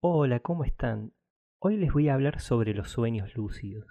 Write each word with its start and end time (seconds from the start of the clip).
Hola, 0.00 0.38
¿cómo 0.38 0.62
están? 0.62 1.12
Hoy 1.58 1.76
les 1.76 1.92
voy 1.92 2.08
a 2.08 2.14
hablar 2.14 2.38
sobre 2.38 2.72
los 2.72 2.88
sueños 2.88 3.34
lúcidos. 3.34 3.84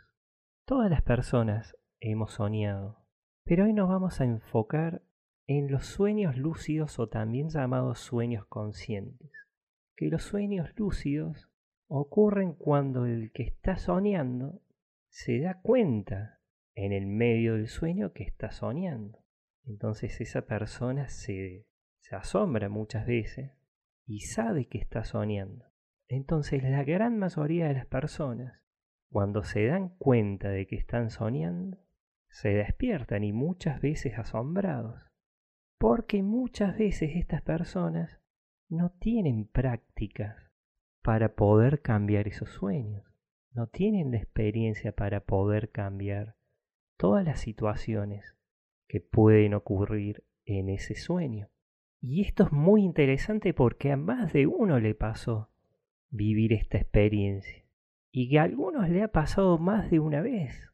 Todas 0.66 0.90
las 0.90 1.02
personas 1.02 1.76
hemos 2.00 2.32
soñado, 2.32 3.06
pero 3.44 3.66
hoy 3.66 3.74
nos 3.74 3.90
vamos 3.90 4.22
a 4.22 4.24
enfocar 4.24 5.04
en 5.48 5.70
los 5.70 5.86
sueños 5.86 6.38
lúcidos 6.38 6.98
o 6.98 7.10
también 7.10 7.50
llamados 7.50 8.00
sueños 8.00 8.46
conscientes. 8.48 9.34
Que 9.98 10.08
los 10.08 10.24
sueños 10.24 10.70
lúcidos 10.78 11.50
ocurren 11.90 12.54
cuando 12.54 13.06
el 13.06 13.34
que 13.34 13.44
está 13.44 13.76
soñando 13.76 14.62
se 15.10 15.42
da 15.42 15.60
cuenta 15.62 16.40
en 16.74 16.94
el 16.94 17.06
medio 17.06 17.56
del 17.56 17.68
sueño 17.68 18.14
que 18.14 18.24
está 18.24 18.52
soñando. 18.52 19.26
Entonces 19.66 20.22
esa 20.22 20.44
persona 20.44 21.10
se, 21.10 21.68
se 22.00 22.16
asombra 22.16 22.70
muchas 22.70 23.06
veces 23.06 23.52
y 24.06 24.22
sabe 24.22 24.70
que 24.70 24.78
está 24.78 25.04
soñando. 25.04 25.67
Entonces 26.10 26.64
la 26.64 26.84
gran 26.84 27.18
mayoría 27.18 27.68
de 27.68 27.74
las 27.74 27.86
personas, 27.86 28.62
cuando 29.10 29.44
se 29.44 29.66
dan 29.66 29.90
cuenta 29.98 30.50
de 30.50 30.66
que 30.66 30.76
están 30.76 31.10
soñando, 31.10 31.78
se 32.30 32.50
despiertan 32.50 33.24
y 33.24 33.34
muchas 33.34 33.82
veces 33.82 34.18
asombrados, 34.18 35.02
porque 35.78 36.24
muchas 36.24 36.78
veces 36.78 37.12
estas 37.16 37.42
personas 37.42 38.22
no 38.70 38.92
tienen 38.92 39.48
prácticas 39.48 40.52
para 41.02 41.36
poder 41.36 41.82
cambiar 41.82 42.28
esos 42.28 42.50
sueños, 42.50 43.06
no 43.52 43.68
tienen 43.68 44.12
la 44.12 44.18
experiencia 44.18 44.92
para 44.94 45.22
poder 45.22 45.72
cambiar 45.72 46.36
todas 46.98 47.26
las 47.26 47.40
situaciones 47.40 48.36
que 48.88 49.02
pueden 49.02 49.54
ocurrir 49.54 50.26
en 50.46 50.70
ese 50.70 50.96
sueño. 50.96 51.50
Y 52.02 52.22
esto 52.22 52.44
es 52.44 52.52
muy 52.52 52.84
interesante 52.84 53.54
porque 53.54 53.92
a 53.92 53.98
más 53.98 54.32
de 54.34 54.48
uno 54.48 54.80
le 54.80 54.96
pasó 54.96 55.50
vivir 56.10 56.54
esta 56.54 56.78
experiencia. 56.78 57.64
Y 58.12 58.30
que 58.30 58.40
a 58.40 58.44
algunos 58.44 58.90
le 58.90 59.04
ha 59.04 59.10
pasado 59.10 59.58
más 59.58 59.90
de 59.92 60.00
una 60.00 60.22
vez. 60.22 60.72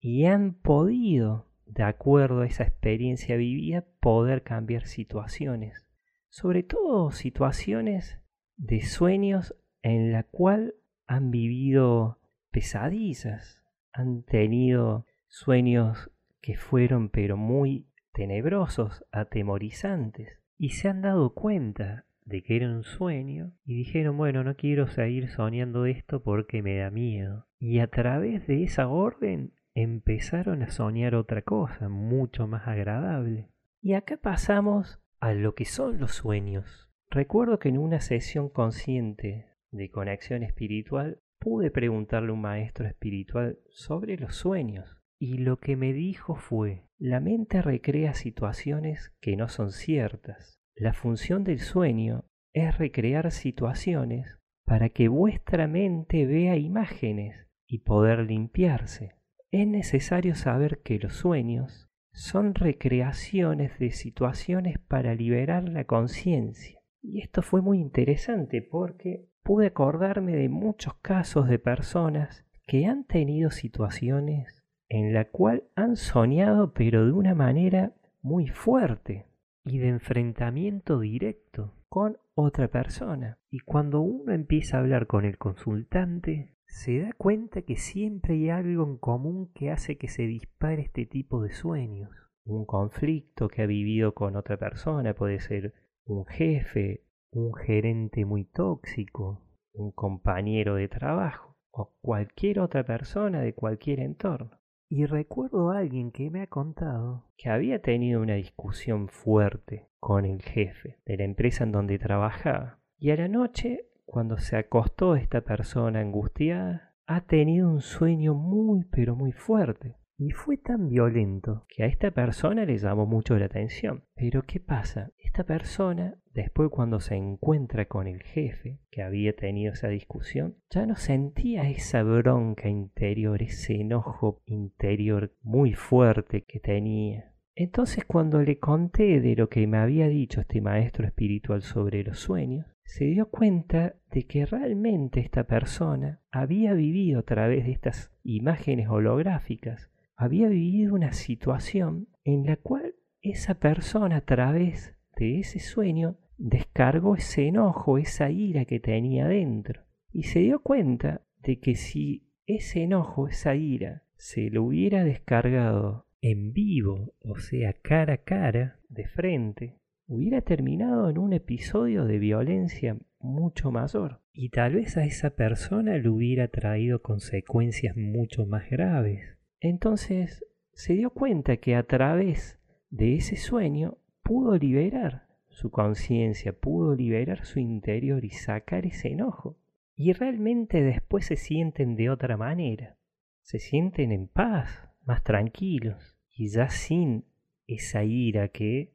Y 0.00 0.26
han 0.26 0.54
podido, 0.54 1.48
de 1.66 1.84
acuerdo 1.84 2.42
a 2.42 2.46
esa 2.46 2.64
experiencia 2.64 3.36
vivida, 3.36 3.84
poder 4.00 4.42
cambiar 4.42 4.86
situaciones. 4.86 5.86
Sobre 6.28 6.62
todo 6.62 7.10
situaciones 7.12 8.18
de 8.56 8.82
sueños 8.82 9.54
en 9.82 10.12
la 10.12 10.24
cual 10.24 10.74
han 11.06 11.30
vivido 11.30 12.18
pesadillas, 12.50 13.62
han 13.92 14.22
tenido 14.22 15.06
sueños 15.28 16.10
que 16.40 16.56
fueron 16.56 17.08
pero 17.08 17.36
muy 17.36 17.86
tenebrosos, 18.12 19.04
atemorizantes 19.12 20.38
y 20.58 20.70
se 20.70 20.88
han 20.88 21.02
dado 21.02 21.34
cuenta 21.34 22.06
de 22.24 22.42
que 22.42 22.56
era 22.56 22.68
un 22.70 22.84
sueño 22.84 23.52
y 23.64 23.76
dijeron, 23.76 24.16
bueno, 24.16 24.44
no 24.44 24.56
quiero 24.56 24.86
seguir 24.86 25.28
soñando 25.28 25.86
esto 25.86 26.22
porque 26.22 26.62
me 26.62 26.76
da 26.76 26.90
miedo. 26.90 27.46
Y 27.58 27.78
a 27.78 27.88
través 27.88 28.46
de 28.46 28.62
esa 28.62 28.88
orden 28.88 29.52
empezaron 29.74 30.62
a 30.62 30.70
soñar 30.70 31.14
otra 31.14 31.42
cosa 31.42 31.88
mucho 31.88 32.46
más 32.46 32.68
agradable. 32.68 33.48
Y 33.80 33.94
acá 33.94 34.16
pasamos 34.16 35.00
a 35.20 35.32
lo 35.34 35.54
que 35.54 35.64
son 35.64 35.98
los 35.98 36.12
sueños. 36.12 36.90
Recuerdo 37.10 37.58
que 37.58 37.68
en 37.68 37.78
una 37.78 38.00
sesión 38.00 38.48
consciente 38.48 39.46
de 39.70 39.90
conexión 39.90 40.42
espiritual 40.42 41.20
pude 41.38 41.70
preguntarle 41.70 42.30
a 42.30 42.34
un 42.34 42.40
maestro 42.40 42.86
espiritual 42.86 43.58
sobre 43.70 44.16
los 44.16 44.36
sueños. 44.36 44.98
Y 45.18 45.38
lo 45.38 45.58
que 45.58 45.76
me 45.76 45.92
dijo 45.92 46.34
fue, 46.34 46.84
la 46.98 47.20
mente 47.20 47.62
recrea 47.62 48.14
situaciones 48.14 49.12
que 49.20 49.36
no 49.36 49.48
son 49.48 49.70
ciertas. 49.70 50.61
La 50.74 50.92
función 50.92 51.44
del 51.44 51.60
sueño 51.60 52.24
es 52.52 52.78
recrear 52.78 53.30
situaciones 53.30 54.38
para 54.64 54.88
que 54.88 55.08
vuestra 55.08 55.66
mente 55.66 56.26
vea 56.26 56.56
imágenes 56.56 57.46
y 57.66 57.78
poder 57.80 58.20
limpiarse. 58.20 59.14
Es 59.50 59.66
necesario 59.66 60.34
saber 60.34 60.80
que 60.82 60.98
los 60.98 61.14
sueños 61.14 61.90
son 62.12 62.54
recreaciones 62.54 63.78
de 63.78 63.90
situaciones 63.90 64.78
para 64.78 65.14
liberar 65.14 65.68
la 65.68 65.84
conciencia. 65.84 66.80
Y 67.02 67.20
esto 67.20 67.42
fue 67.42 67.60
muy 67.60 67.78
interesante 67.78 68.62
porque 68.62 69.28
pude 69.42 69.66
acordarme 69.66 70.36
de 70.36 70.48
muchos 70.48 70.94
casos 70.94 71.48
de 71.48 71.58
personas 71.58 72.46
que 72.66 72.86
han 72.86 73.04
tenido 73.04 73.50
situaciones 73.50 74.62
en 74.88 75.12
la 75.12 75.26
cual 75.26 75.64
han 75.74 75.96
soñado 75.96 76.72
pero 76.74 77.04
de 77.04 77.12
una 77.12 77.34
manera 77.34 77.94
muy 78.20 78.48
fuerte 78.48 79.26
y 79.64 79.78
de 79.78 79.88
enfrentamiento 79.88 81.00
directo 81.00 81.74
con 81.88 82.18
otra 82.34 82.68
persona. 82.68 83.38
Y 83.50 83.60
cuando 83.60 84.00
uno 84.00 84.32
empieza 84.32 84.76
a 84.76 84.80
hablar 84.80 85.06
con 85.06 85.24
el 85.24 85.38
consultante, 85.38 86.56
se 86.66 87.00
da 87.00 87.12
cuenta 87.12 87.62
que 87.62 87.76
siempre 87.76 88.34
hay 88.34 88.48
algo 88.48 88.84
en 88.84 88.96
común 88.96 89.52
que 89.54 89.70
hace 89.70 89.98
que 89.98 90.08
se 90.08 90.22
dispare 90.22 90.82
este 90.82 91.06
tipo 91.06 91.42
de 91.42 91.52
sueños. 91.52 92.10
Un 92.44 92.64
conflicto 92.64 93.48
que 93.48 93.62
ha 93.62 93.66
vivido 93.66 94.14
con 94.14 94.36
otra 94.36 94.56
persona, 94.56 95.14
puede 95.14 95.38
ser 95.38 95.74
un 96.04 96.24
jefe, 96.24 97.04
un 97.30 97.54
gerente 97.54 98.24
muy 98.24 98.44
tóxico, 98.44 99.42
un 99.74 99.92
compañero 99.92 100.74
de 100.74 100.88
trabajo 100.88 101.56
o 101.70 101.94
cualquier 102.00 102.60
otra 102.60 102.84
persona 102.84 103.40
de 103.40 103.54
cualquier 103.54 104.00
entorno. 104.00 104.61
Y 104.94 105.06
recuerdo 105.06 105.70
a 105.70 105.78
alguien 105.78 106.10
que 106.10 106.28
me 106.28 106.42
ha 106.42 106.48
contado 106.48 107.24
que 107.38 107.48
había 107.48 107.80
tenido 107.80 108.20
una 108.20 108.34
discusión 108.34 109.08
fuerte 109.08 109.88
con 109.98 110.26
el 110.26 110.42
jefe 110.42 110.98
de 111.06 111.16
la 111.16 111.24
empresa 111.24 111.64
en 111.64 111.72
donde 111.72 111.98
trabajaba. 111.98 112.78
Y 112.98 113.10
a 113.10 113.16
la 113.16 113.26
noche, 113.26 113.86
cuando 114.04 114.36
se 114.36 114.58
acostó 114.58 115.16
esta 115.16 115.40
persona 115.40 116.00
angustiada, 116.00 116.92
ha 117.06 117.22
tenido 117.22 117.70
un 117.70 117.80
sueño 117.80 118.34
muy 118.34 118.84
pero 118.84 119.16
muy 119.16 119.32
fuerte. 119.32 119.96
Y 120.18 120.32
fue 120.32 120.58
tan 120.58 120.90
violento 120.90 121.64
que 121.70 121.84
a 121.84 121.86
esta 121.86 122.10
persona 122.10 122.66
le 122.66 122.76
llamó 122.76 123.06
mucho 123.06 123.38
la 123.38 123.46
atención. 123.46 124.04
Pero 124.14 124.42
¿qué 124.42 124.60
pasa? 124.60 125.10
Esta 125.16 125.44
persona, 125.44 126.18
después 126.34 126.70
cuando 126.70 127.00
se 127.00 127.16
encuentra 127.16 127.86
con 127.86 128.06
el 128.06 128.22
jefe 128.22 128.78
que 128.90 129.02
había 129.02 129.34
tenido 129.34 129.72
esa 129.72 129.88
discusión, 129.88 130.56
ya 130.70 130.86
no 130.86 130.96
sentía 130.96 131.68
esa 131.68 132.02
bronca 132.02 132.68
interior, 132.68 133.42
ese 133.42 133.80
enojo 133.80 134.42
interior 134.46 135.32
muy 135.42 135.74
fuerte 135.74 136.42
que 136.42 136.60
tenía. 136.60 137.32
Entonces 137.54 138.04
cuando 138.04 138.42
le 138.42 138.58
conté 138.58 139.20
de 139.20 139.36
lo 139.36 139.48
que 139.48 139.66
me 139.66 139.78
había 139.78 140.08
dicho 140.08 140.40
este 140.40 140.60
maestro 140.60 141.06
espiritual 141.06 141.62
sobre 141.62 142.02
los 142.02 142.18
sueños, 142.18 142.66
se 142.84 143.04
dio 143.04 143.28
cuenta 143.30 143.94
de 144.10 144.26
que 144.26 144.46
realmente 144.46 145.20
esta 145.20 145.44
persona 145.44 146.20
había 146.30 146.72
vivido 146.72 147.20
a 147.20 147.22
través 147.22 147.64
de 147.64 147.72
estas 147.72 148.10
imágenes 148.24 148.88
holográficas 148.88 149.92
había 150.16 150.48
vivido 150.48 150.94
una 150.94 151.12
situación 151.12 152.08
en 152.24 152.46
la 152.46 152.56
cual 152.56 152.94
esa 153.22 153.54
persona 153.54 154.18
a 154.18 154.20
través 154.20 154.94
de 155.16 155.40
ese 155.40 155.58
sueño 155.58 156.16
descargó 156.38 157.16
ese 157.16 157.48
enojo, 157.48 157.98
esa 157.98 158.30
ira 158.30 158.64
que 158.64 158.80
tenía 158.80 159.26
dentro 159.26 159.82
y 160.12 160.24
se 160.24 160.40
dio 160.40 160.60
cuenta 160.60 161.22
de 161.38 161.58
que 161.58 161.74
si 161.74 162.28
ese 162.46 162.82
enojo, 162.82 163.28
esa 163.28 163.54
ira, 163.54 164.04
se 164.16 164.50
lo 164.50 164.64
hubiera 164.64 165.04
descargado 165.04 166.06
en 166.20 166.52
vivo, 166.52 167.14
o 167.20 167.38
sea, 167.38 167.72
cara 167.72 168.14
a 168.14 168.18
cara, 168.18 168.78
de 168.88 169.06
frente, 169.08 169.78
hubiera 170.06 170.42
terminado 170.42 171.08
en 171.08 171.18
un 171.18 171.32
episodio 171.32 172.04
de 172.04 172.18
violencia 172.18 172.98
mucho 173.18 173.72
mayor. 173.72 174.20
Y 174.32 174.50
tal 174.50 174.74
vez 174.74 174.96
a 174.96 175.04
esa 175.04 175.30
persona 175.30 175.96
le 175.96 176.08
hubiera 176.08 176.48
traído 176.48 177.02
consecuencias 177.02 177.96
mucho 177.96 178.46
más 178.46 178.68
graves. 178.70 179.38
Entonces 179.60 180.44
se 180.72 180.94
dio 180.94 181.10
cuenta 181.10 181.56
que 181.56 181.74
a 181.74 181.82
través 181.84 182.60
de 182.90 183.16
ese 183.16 183.36
sueño 183.36 183.98
pudo 184.22 184.56
liberar 184.56 185.26
su 185.52 185.70
conciencia, 185.70 186.52
pudo 186.52 186.94
liberar 186.94 187.44
su 187.44 187.60
interior 187.60 188.24
y 188.24 188.30
sacar 188.30 188.86
ese 188.86 189.08
enojo. 189.08 189.58
Y 189.94 190.12
realmente 190.12 190.82
después 190.82 191.26
se 191.26 191.36
sienten 191.36 191.94
de 191.94 192.10
otra 192.10 192.36
manera, 192.36 192.96
se 193.42 193.58
sienten 193.58 194.10
en 194.10 194.26
paz, 194.26 194.88
más 195.04 195.22
tranquilos 195.22 196.18
y 196.34 196.48
ya 196.48 196.68
sin 196.70 197.24
esa 197.66 198.04
ira 198.04 198.48
que 198.48 198.92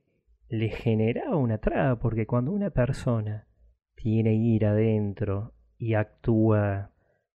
le 0.50 0.70
generaba 0.70 1.36
una 1.38 1.60
traba, 1.60 2.00
porque 2.00 2.26
cuando 2.26 2.52
una 2.52 2.70
persona 2.70 3.48
tiene 3.96 4.36
ira 4.36 4.74
dentro 4.74 5.54
y 5.78 5.94
actúa 5.94 6.92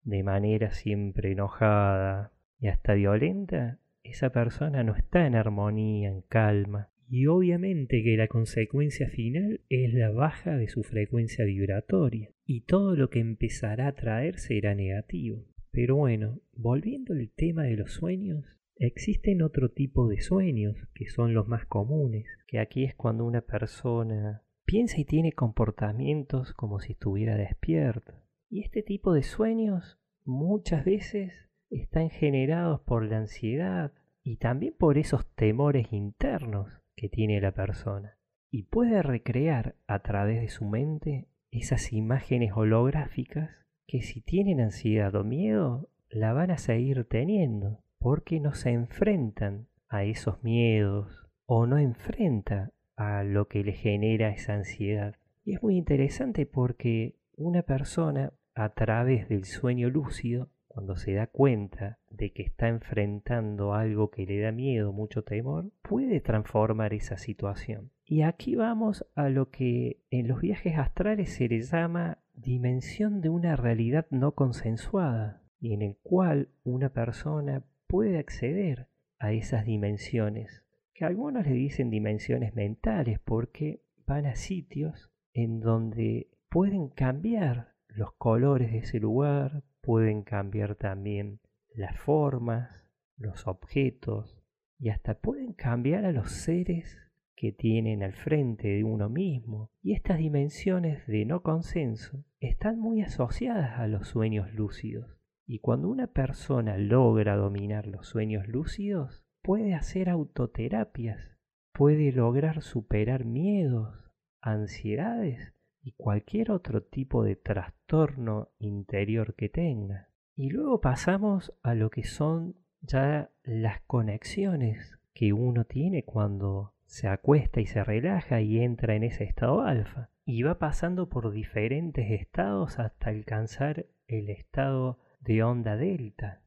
de 0.03 0.23
manera 0.23 0.71
siempre 0.71 1.33
enojada, 1.33 2.33
y 2.59 2.69
hasta 2.69 2.95
violenta, 2.95 3.79
esa 4.03 4.31
persona 4.31 4.83
no 4.83 4.95
está 4.95 5.27
en 5.27 5.37
armonía, 5.37 6.09
en 6.09 6.23
calma. 6.23 6.91
Y 7.11 7.27
obviamente 7.27 8.03
que 8.03 8.19
la 8.19 8.29
consecuencia 8.29 9.09
final 9.09 9.63
es 9.71 9.95
la 9.95 10.11
baja 10.11 10.59
de 10.59 10.69
su 10.69 10.83
frecuencia 10.83 11.47
vibratoria. 11.47 12.31
Y 12.45 12.63
todo 12.63 12.97
lo 12.97 13.09
que 13.09 13.21
empezará 13.21 13.87
a 13.87 13.95
traer 13.95 14.39
será 14.39 14.75
negativo. 14.75 15.47
Pero 15.71 15.97
bueno, 15.97 16.41
volviendo 16.53 17.15
al 17.15 17.31
tema 17.31 17.63
de 17.63 17.77
los 17.77 17.93
sueños, 17.93 18.45
existen 18.77 19.41
otro 19.41 19.71
tipo 19.71 20.07
de 20.07 20.21
sueños 20.21 20.77
que 20.95 21.07
son 21.09 21.33
los 21.33 21.49
más 21.49 21.65
comunes, 21.65 22.27
que 22.47 22.59
aquí 22.59 22.85
es 22.85 22.95
cuando 22.95 23.25
una 23.25 23.41
persona 23.41 24.43
piensa 24.67 25.01
y 25.01 25.07
tiene 25.07 25.33
comportamientos 25.33 26.53
como 26.53 26.79
si 26.79 26.93
estuviera 26.93 27.37
despierta. 27.37 28.23
Y 28.51 28.61
este 28.61 28.83
tipo 28.83 29.15
de 29.15 29.23
sueños 29.23 29.99
muchas 30.27 30.85
veces 30.85 31.33
están 31.71 32.11
generados 32.11 32.83
por 32.83 33.07
la 33.07 33.17
ansiedad 33.17 33.93
y 34.23 34.37
también 34.37 34.75
por 34.79 34.99
esos 34.99 35.27
temores 35.35 35.91
internos 35.91 36.83
que 36.99 37.09
tiene 37.09 37.41
la 37.41 37.53
persona. 37.53 38.19
Y 38.51 38.65
puede 38.65 39.03
recrear 39.03 39.77
a 39.87 40.01
través 40.01 40.41
de 40.41 40.49
su 40.49 40.65
mente 40.65 41.29
esas 41.53 41.93
imágenes 41.93 42.53
holográficas 42.55 43.51
que 43.87 44.03
si 44.03 44.21
tienen 44.21 44.61
ansiedad 44.61 45.15
o 45.15 45.23
miedo, 45.23 45.89
la 46.11 46.33
van 46.33 46.51
a 46.51 46.59
seguir 46.59 47.05
teniendo, 47.05 47.85
porque 47.99 48.41
no 48.41 48.53
se 48.53 48.71
enfrentan 48.71 49.69
a 49.89 50.03
esos 50.03 50.43
miedos 50.43 51.29
o 51.47 51.67
no 51.67 51.79
enfrenta 51.79 52.73
a 52.97 53.23
lo 53.23 53.47
que 53.47 53.63
le 53.63 53.73
genera 53.73 54.31
esa 54.31 54.55
ansiedad. 54.55 55.15
Y 55.45 55.55
es 55.55 55.63
muy 55.63 55.77
interesante 55.77 56.47
porque 56.47 57.15
una 57.37 57.63
persona 57.63 58.33
a 58.55 58.71
través 58.71 59.29
del 59.29 59.45
sueño 59.45 59.89
lúcido, 59.89 60.51
cuando 60.79 60.95
se 60.95 61.15
da 61.15 61.27
cuenta 61.27 61.99
de 62.09 62.31
que 62.31 62.45
está 62.45 62.69
enfrentando 62.69 63.75
algo 63.75 64.13
que 64.13 64.25
le 64.27 64.39
da 64.39 64.53
miedo, 64.53 64.93
mucho 64.93 65.25
temor, 65.25 65.73
puede 65.83 66.21
transformar 66.21 66.95
esa 66.95 67.17
situación. 67.19 67.91
Y 68.05 68.23
aquí 68.23 68.55
vamos 68.55 69.05
a 69.17 69.29
lo 69.29 69.51
que 69.51 70.05
en 70.13 70.29
los 70.29 70.41
viajes 70.41 70.79
astrales 70.79 71.31
se 71.31 71.49
le 71.49 71.63
llama 71.63 72.19
dimensión 72.33 73.21
de 73.21 73.29
una 73.29 73.57
realidad 73.57 74.07
no 74.11 74.37
consensuada, 74.37 75.43
y 75.59 75.73
en 75.73 75.83
el 75.83 75.97
cual 75.97 76.51
una 76.63 76.91
persona 76.91 77.65
puede 77.89 78.17
acceder 78.17 78.87
a 79.19 79.33
esas 79.33 79.65
dimensiones, 79.65 80.63
que 80.95 81.05
algunos 81.05 81.45
le 81.45 81.55
dicen 81.55 81.91
dimensiones 81.91 82.55
mentales 82.55 83.19
porque 83.19 83.83
van 84.07 84.27
a 84.27 84.37
sitios 84.37 85.11
en 85.33 85.59
donde 85.59 86.31
pueden 86.49 86.87
cambiar 86.87 87.75
los 87.89 88.13
colores 88.13 88.71
de 88.71 88.79
ese 88.79 89.01
lugar, 89.01 89.65
pueden 89.89 90.23
cambiar 90.23 90.75
también 90.75 91.41
las 91.75 91.99
formas, 91.99 92.69
los 93.17 93.47
objetos 93.47 94.39
y 94.79 94.91
hasta 94.91 95.15
pueden 95.15 95.55
cambiar 95.55 96.05
a 96.05 96.13
los 96.13 96.31
seres 96.31 96.99
que 97.35 97.53
tienen 97.53 98.03
al 98.03 98.13
frente 98.13 98.69
de 98.69 98.85
uno 98.85 99.09
mismo. 99.09 99.71
Y 99.81 99.95
estas 99.95 100.19
dimensiones 100.19 101.07
de 101.07 101.25
no 101.25 101.43
consenso 101.43 102.23
están 102.39 102.79
muy 102.79 103.01
asociadas 103.01 103.79
a 103.79 103.87
los 103.87 104.09
sueños 104.09 104.53
lúcidos. 104.53 105.23
Y 105.47 105.61
cuando 105.61 105.89
una 105.89 106.09
persona 106.09 106.77
logra 106.77 107.37
dominar 107.37 107.87
los 107.87 108.07
sueños 108.09 108.47
lúcidos, 108.47 109.25
puede 109.41 109.73
hacer 109.73 110.11
autoterapias, 110.11 111.39
puede 111.73 112.13
lograr 112.13 112.61
superar 112.61 113.25
miedos, 113.25 114.13
ansiedades 114.43 115.55
y 115.89 115.93
cualquier 115.93 116.51
otro 116.51 116.83
tipo 116.83 117.25
de 117.25 117.35
trastorno 117.35 118.51
interior 118.59 119.35
que 119.35 119.49
tenga. 119.49 120.11
Y 120.37 120.51
luego 120.51 120.83
pasamos 120.83 121.55
a 121.63 121.75
lo 121.75 121.89
que 121.89 122.05
son 122.05 122.57
ya 122.83 123.31
las 123.43 123.81
conexiones 123.87 124.99
que 125.15 125.33
uno 125.33 125.65
tiene 125.65 126.05
cuando 126.05 126.75
se 126.85 127.09
acuesta 127.09 127.63
y 127.63 127.67
se 127.67 127.83
relaja 127.83 128.43
y 128.43 128.59
entra 128.61 128.97
en 128.97 129.03
ese 129.03 129.25
estado 129.25 129.63
alfa. 129.63 130.11
Y 130.27 130.43
va 130.43 130.59
pasando 130.59 131.09
por 131.09 131.33
diferentes 131.33 132.11
estados 132.11 132.79
hasta 132.79 133.09
alcanzar 133.09 133.87
el 134.07 134.29
estado 134.29 134.99
de 135.21 135.43
onda 135.43 135.77
delta. 135.79 136.43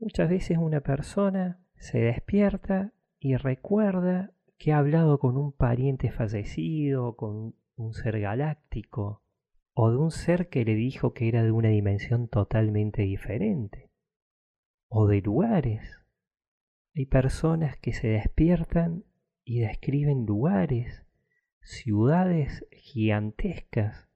Muchas 0.00 0.28
veces 0.28 0.58
una 0.58 0.80
persona 0.80 1.60
se 1.76 2.00
despierta 2.00 2.92
y 3.20 3.36
recuerda 3.36 4.32
que 4.58 4.72
ha 4.72 4.78
hablado 4.78 5.20
con 5.20 5.36
un 5.36 5.52
pariente 5.52 6.10
fallecido, 6.10 7.14
con 7.14 7.54
un 7.78 7.94
ser 7.94 8.20
galáctico, 8.20 9.22
o 9.72 9.90
de 9.90 9.96
un 9.96 10.10
ser 10.10 10.48
que 10.48 10.64
le 10.64 10.74
dijo 10.74 11.14
que 11.14 11.28
era 11.28 11.44
de 11.44 11.52
una 11.52 11.68
dimensión 11.68 12.28
totalmente 12.28 13.02
diferente, 13.02 13.90
o 14.88 15.06
de 15.06 15.20
lugares. 15.20 16.04
Hay 16.94 17.06
personas 17.06 17.78
que 17.78 17.92
se 17.92 18.08
despiertan 18.08 19.04
y 19.44 19.60
describen 19.60 20.26
lugares, 20.26 21.04
ciudades 21.60 22.66
gigantescas, 22.72 24.08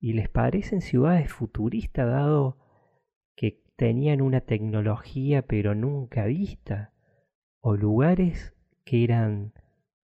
y 0.00 0.14
les 0.14 0.28
parecen 0.28 0.80
ciudades 0.80 1.30
futuristas 1.30 2.06
dado 2.06 2.58
que 3.34 3.62
tenían 3.76 4.22
una 4.22 4.40
tecnología 4.40 5.42
pero 5.42 5.74
nunca 5.74 6.24
vista, 6.24 6.94
o 7.60 7.76
lugares 7.76 8.54
que 8.84 9.04
eran 9.04 9.52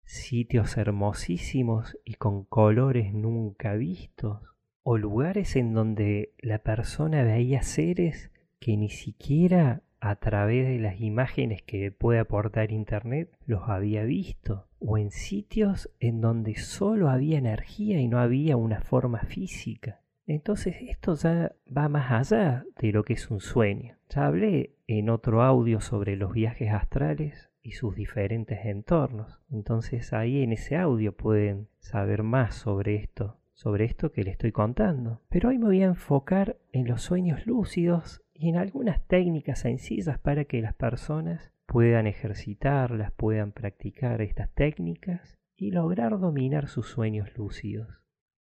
sitios 0.08 0.78
hermosísimos 0.78 1.98
y 2.02 2.14
con 2.14 2.44
colores 2.44 3.12
nunca 3.12 3.74
vistos, 3.74 4.40
o 4.82 4.96
lugares 4.96 5.54
en 5.54 5.74
donde 5.74 6.32
la 6.38 6.60
persona 6.60 7.22
veía 7.22 7.62
seres 7.62 8.30
que 8.58 8.78
ni 8.78 8.88
siquiera 8.88 9.82
a 10.00 10.16
través 10.16 10.66
de 10.66 10.78
las 10.78 11.00
imágenes 11.00 11.62
que 11.62 11.92
puede 11.92 12.20
aportar 12.20 12.72
Internet 12.72 13.36
los 13.44 13.68
había 13.68 14.04
visto, 14.04 14.66
o 14.78 14.96
en 14.96 15.10
sitios 15.10 15.90
en 16.00 16.22
donde 16.22 16.56
solo 16.56 17.10
había 17.10 17.36
energía 17.36 18.00
y 18.00 18.08
no 18.08 18.18
había 18.18 18.56
una 18.56 18.80
forma 18.80 19.20
física. 19.20 20.00
Entonces 20.26 20.76
esto 20.80 21.16
ya 21.16 21.52
va 21.74 21.90
más 21.90 22.32
allá 22.32 22.64
de 22.80 22.92
lo 22.92 23.04
que 23.04 23.12
es 23.12 23.30
un 23.30 23.40
sueño. 23.40 23.97
Ya 24.10 24.26
hablé 24.26 24.74
en 24.86 25.10
otro 25.10 25.42
audio 25.42 25.80
sobre 25.80 26.16
los 26.16 26.32
viajes 26.32 26.72
astrales 26.72 27.50
y 27.60 27.72
sus 27.72 27.94
diferentes 27.94 28.64
entornos. 28.64 29.42
Entonces 29.50 30.14
ahí 30.14 30.42
en 30.42 30.52
ese 30.52 30.76
audio 30.76 31.14
pueden 31.14 31.68
saber 31.78 32.22
más 32.22 32.54
sobre 32.54 32.96
esto, 32.96 33.38
sobre 33.52 33.84
esto 33.84 34.10
que 34.10 34.24
le 34.24 34.30
estoy 34.30 34.50
contando. 34.50 35.20
Pero 35.28 35.50
hoy 35.50 35.58
me 35.58 35.66
voy 35.66 35.82
a 35.82 35.86
enfocar 35.86 36.56
en 36.72 36.88
los 36.88 37.02
sueños 37.02 37.46
lúcidos 37.46 38.22
y 38.32 38.48
en 38.48 38.56
algunas 38.56 39.06
técnicas 39.06 39.58
sencillas 39.58 40.18
para 40.18 40.46
que 40.46 40.62
las 40.62 40.74
personas 40.74 41.52
puedan 41.66 42.06
ejercitarlas, 42.06 43.12
puedan 43.12 43.52
practicar 43.52 44.22
estas 44.22 44.50
técnicas 44.54 45.36
y 45.54 45.70
lograr 45.72 46.18
dominar 46.18 46.68
sus 46.68 46.86
sueños 46.86 47.36
lúcidos. 47.36 47.88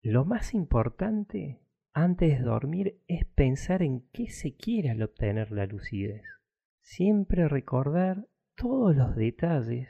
Lo 0.03 0.23
más 0.23 0.53
importante 0.53 1.59
antes 1.97 2.37
de 2.37 2.45
dormir 2.45 3.01
es 3.07 3.25
pensar 3.25 3.81
en 3.81 4.07
qué 4.13 4.29
se 4.29 4.55
quiere 4.55 4.91
al 4.91 5.01
obtener 5.01 5.51
la 5.51 5.65
lucidez. 5.65 6.21
Siempre 6.79 7.47
recordar 7.47 8.27
todos 8.55 8.95
los 8.95 9.15
detalles 9.15 9.89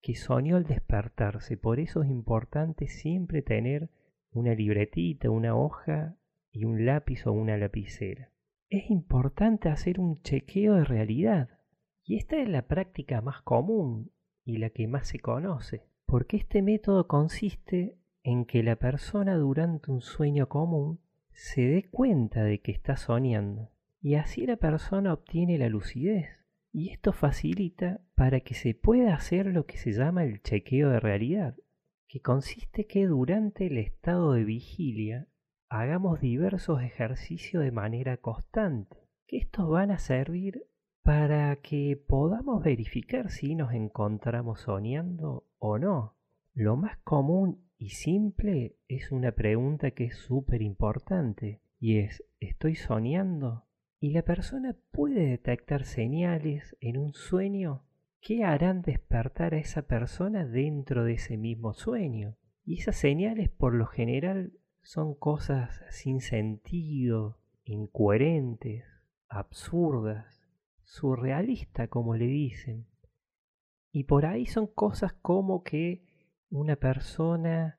que 0.00 0.14
soñó 0.14 0.56
al 0.56 0.64
despertarse. 0.64 1.58
Por 1.58 1.78
eso 1.78 2.02
es 2.02 2.08
importante 2.08 2.88
siempre 2.88 3.42
tener 3.42 3.90
una 4.30 4.54
libretita, 4.54 5.28
una 5.28 5.54
hoja 5.54 6.16
y 6.50 6.64
un 6.64 6.86
lápiz 6.86 7.26
o 7.26 7.32
una 7.32 7.58
lapicera. 7.58 8.32
Es 8.70 8.88
importante 8.88 9.68
hacer 9.68 10.00
un 10.00 10.22
chequeo 10.22 10.76
de 10.76 10.84
realidad. 10.84 11.50
Y 12.02 12.16
esta 12.16 12.40
es 12.40 12.48
la 12.48 12.66
práctica 12.66 13.20
más 13.20 13.42
común 13.42 14.10
y 14.42 14.56
la 14.56 14.70
que 14.70 14.88
más 14.88 15.06
se 15.06 15.20
conoce, 15.20 15.82
porque 16.06 16.38
este 16.38 16.62
método 16.62 17.06
consiste 17.08 17.98
en 18.22 18.46
que 18.46 18.62
la 18.62 18.76
persona 18.76 19.36
durante 19.36 19.90
un 19.90 20.00
sueño 20.00 20.48
común 20.48 20.98
se 21.34 21.62
dé 21.62 21.88
cuenta 21.90 22.44
de 22.44 22.60
que 22.60 22.72
está 22.72 22.96
soñando 22.96 23.70
y 24.02 24.16
así 24.16 24.46
la 24.46 24.56
persona 24.56 25.12
obtiene 25.12 25.58
la 25.58 25.68
lucidez. 25.68 26.28
Y 26.72 26.90
esto 26.90 27.12
facilita 27.12 28.00
para 28.14 28.40
que 28.40 28.54
se 28.54 28.74
pueda 28.74 29.14
hacer 29.14 29.46
lo 29.46 29.66
que 29.66 29.76
se 29.76 29.92
llama 29.92 30.24
el 30.24 30.42
chequeo 30.42 30.88
de 30.90 31.00
realidad, 31.00 31.56
que 32.08 32.20
consiste 32.20 32.86
que 32.86 33.06
durante 33.06 33.66
el 33.66 33.78
estado 33.78 34.32
de 34.32 34.44
vigilia 34.44 35.28
hagamos 35.68 36.20
diversos 36.20 36.82
ejercicios 36.82 37.62
de 37.62 37.70
manera 37.70 38.16
constante, 38.16 38.96
que 39.26 39.36
estos 39.36 39.68
van 39.68 39.90
a 39.90 39.98
servir 39.98 40.66
para 41.02 41.56
que 41.56 41.96
podamos 41.96 42.62
verificar 42.62 43.30
si 43.30 43.54
nos 43.54 43.72
encontramos 43.72 44.60
soñando 44.60 45.46
o 45.58 45.78
no. 45.78 46.16
Lo 46.54 46.76
más 46.76 46.96
común 46.98 47.64
y 47.82 47.88
simple 47.88 48.76
es 48.86 49.10
una 49.10 49.32
pregunta 49.32 49.90
que 49.90 50.04
es 50.04 50.16
súper 50.16 50.62
importante 50.62 51.60
y 51.80 51.98
es 51.98 52.22
¿estoy 52.38 52.76
soñando? 52.76 53.64
Y 53.98 54.12
la 54.12 54.22
persona 54.22 54.76
puede 54.92 55.26
detectar 55.26 55.84
señales 55.84 56.76
en 56.80 56.96
un 56.96 57.12
sueño 57.12 57.82
que 58.20 58.44
harán 58.44 58.82
despertar 58.82 59.54
a 59.54 59.58
esa 59.58 59.82
persona 59.82 60.46
dentro 60.46 61.02
de 61.02 61.14
ese 61.14 61.36
mismo 61.36 61.74
sueño. 61.74 62.36
Y 62.64 62.78
esas 62.78 62.94
señales 62.94 63.48
por 63.50 63.74
lo 63.74 63.86
general 63.86 64.52
son 64.82 65.16
cosas 65.16 65.82
sin 65.90 66.20
sentido, 66.20 67.40
incoherentes, 67.64 68.84
absurdas, 69.26 70.46
surrealistas 70.84 71.88
como 71.88 72.14
le 72.14 72.28
dicen. 72.28 72.86
Y 73.90 74.04
por 74.04 74.24
ahí 74.24 74.46
son 74.46 74.68
cosas 74.68 75.14
como 75.14 75.64
que 75.64 76.11
una 76.52 76.76
persona 76.76 77.78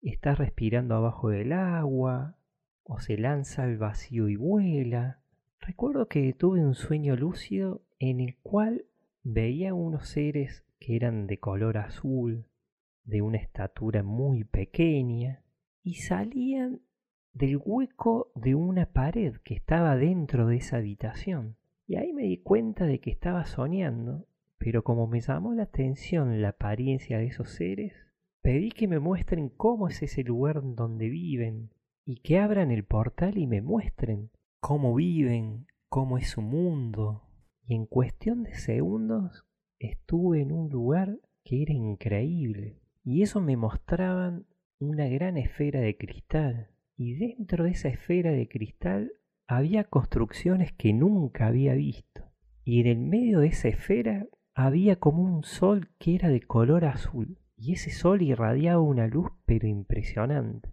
está 0.00 0.36
respirando 0.36 0.94
abajo 0.94 1.30
del 1.30 1.52
agua 1.52 2.36
o 2.84 3.00
se 3.00 3.18
lanza 3.18 3.64
al 3.64 3.78
vacío 3.78 4.28
y 4.28 4.36
vuela. 4.36 5.20
Recuerdo 5.58 6.06
que 6.06 6.32
tuve 6.32 6.64
un 6.64 6.74
sueño 6.74 7.16
lúcido 7.16 7.82
en 7.98 8.20
el 8.20 8.36
cual 8.38 8.84
veía 9.24 9.74
unos 9.74 10.08
seres 10.08 10.64
que 10.78 10.94
eran 10.94 11.26
de 11.26 11.38
color 11.38 11.78
azul, 11.78 12.46
de 13.02 13.22
una 13.22 13.38
estatura 13.38 14.04
muy 14.04 14.44
pequeña, 14.44 15.42
y 15.82 15.94
salían 15.94 16.80
del 17.32 17.60
hueco 17.64 18.30
de 18.36 18.54
una 18.54 18.86
pared 18.86 19.34
que 19.42 19.54
estaba 19.54 19.96
dentro 19.96 20.46
de 20.46 20.58
esa 20.58 20.76
habitación. 20.76 21.56
Y 21.88 21.96
ahí 21.96 22.12
me 22.12 22.22
di 22.22 22.38
cuenta 22.38 22.86
de 22.86 23.00
que 23.00 23.10
estaba 23.10 23.46
soñando, 23.46 24.28
pero 24.58 24.84
como 24.84 25.08
me 25.08 25.20
llamó 25.20 25.54
la 25.54 25.64
atención 25.64 26.40
la 26.40 26.50
apariencia 26.50 27.18
de 27.18 27.26
esos 27.26 27.50
seres, 27.50 28.11
pedí 28.42 28.70
que 28.70 28.88
me 28.88 28.98
muestren 28.98 29.48
cómo 29.48 29.88
es 29.88 30.02
ese 30.02 30.24
lugar 30.24 30.60
donde 30.62 31.08
viven 31.08 31.70
y 32.04 32.16
que 32.16 32.38
abran 32.38 32.70
el 32.70 32.84
portal 32.84 33.38
y 33.38 33.46
me 33.46 33.62
muestren 33.62 34.30
cómo 34.60 34.94
viven, 34.94 35.66
cómo 35.88 36.18
es 36.18 36.28
su 36.30 36.42
mundo. 36.42 37.28
Y 37.64 37.74
en 37.74 37.86
cuestión 37.86 38.42
de 38.42 38.54
segundos 38.54 39.44
estuve 39.78 40.40
en 40.40 40.52
un 40.52 40.68
lugar 40.68 41.20
que 41.44 41.62
era 41.62 41.72
increíble. 41.72 42.80
Y 43.04 43.22
eso 43.22 43.40
me 43.40 43.56
mostraban 43.56 44.46
una 44.78 45.06
gran 45.06 45.36
esfera 45.36 45.80
de 45.80 45.96
cristal. 45.96 46.70
Y 46.96 47.14
dentro 47.14 47.64
de 47.64 47.70
esa 47.70 47.88
esfera 47.88 48.32
de 48.32 48.48
cristal 48.48 49.12
había 49.46 49.84
construcciones 49.84 50.72
que 50.72 50.92
nunca 50.92 51.46
había 51.46 51.74
visto. 51.74 52.22
Y 52.64 52.80
en 52.80 52.86
el 52.86 52.98
medio 52.98 53.40
de 53.40 53.48
esa 53.48 53.68
esfera 53.68 54.26
había 54.54 54.96
como 54.96 55.22
un 55.22 55.44
sol 55.44 55.90
que 55.98 56.14
era 56.14 56.28
de 56.28 56.40
color 56.40 56.84
azul. 56.84 57.38
Y 57.64 57.74
ese 57.74 57.92
sol 57.92 58.22
irradiaba 58.22 58.80
una 58.80 59.06
luz 59.06 59.30
pero 59.46 59.68
impresionante. 59.68 60.68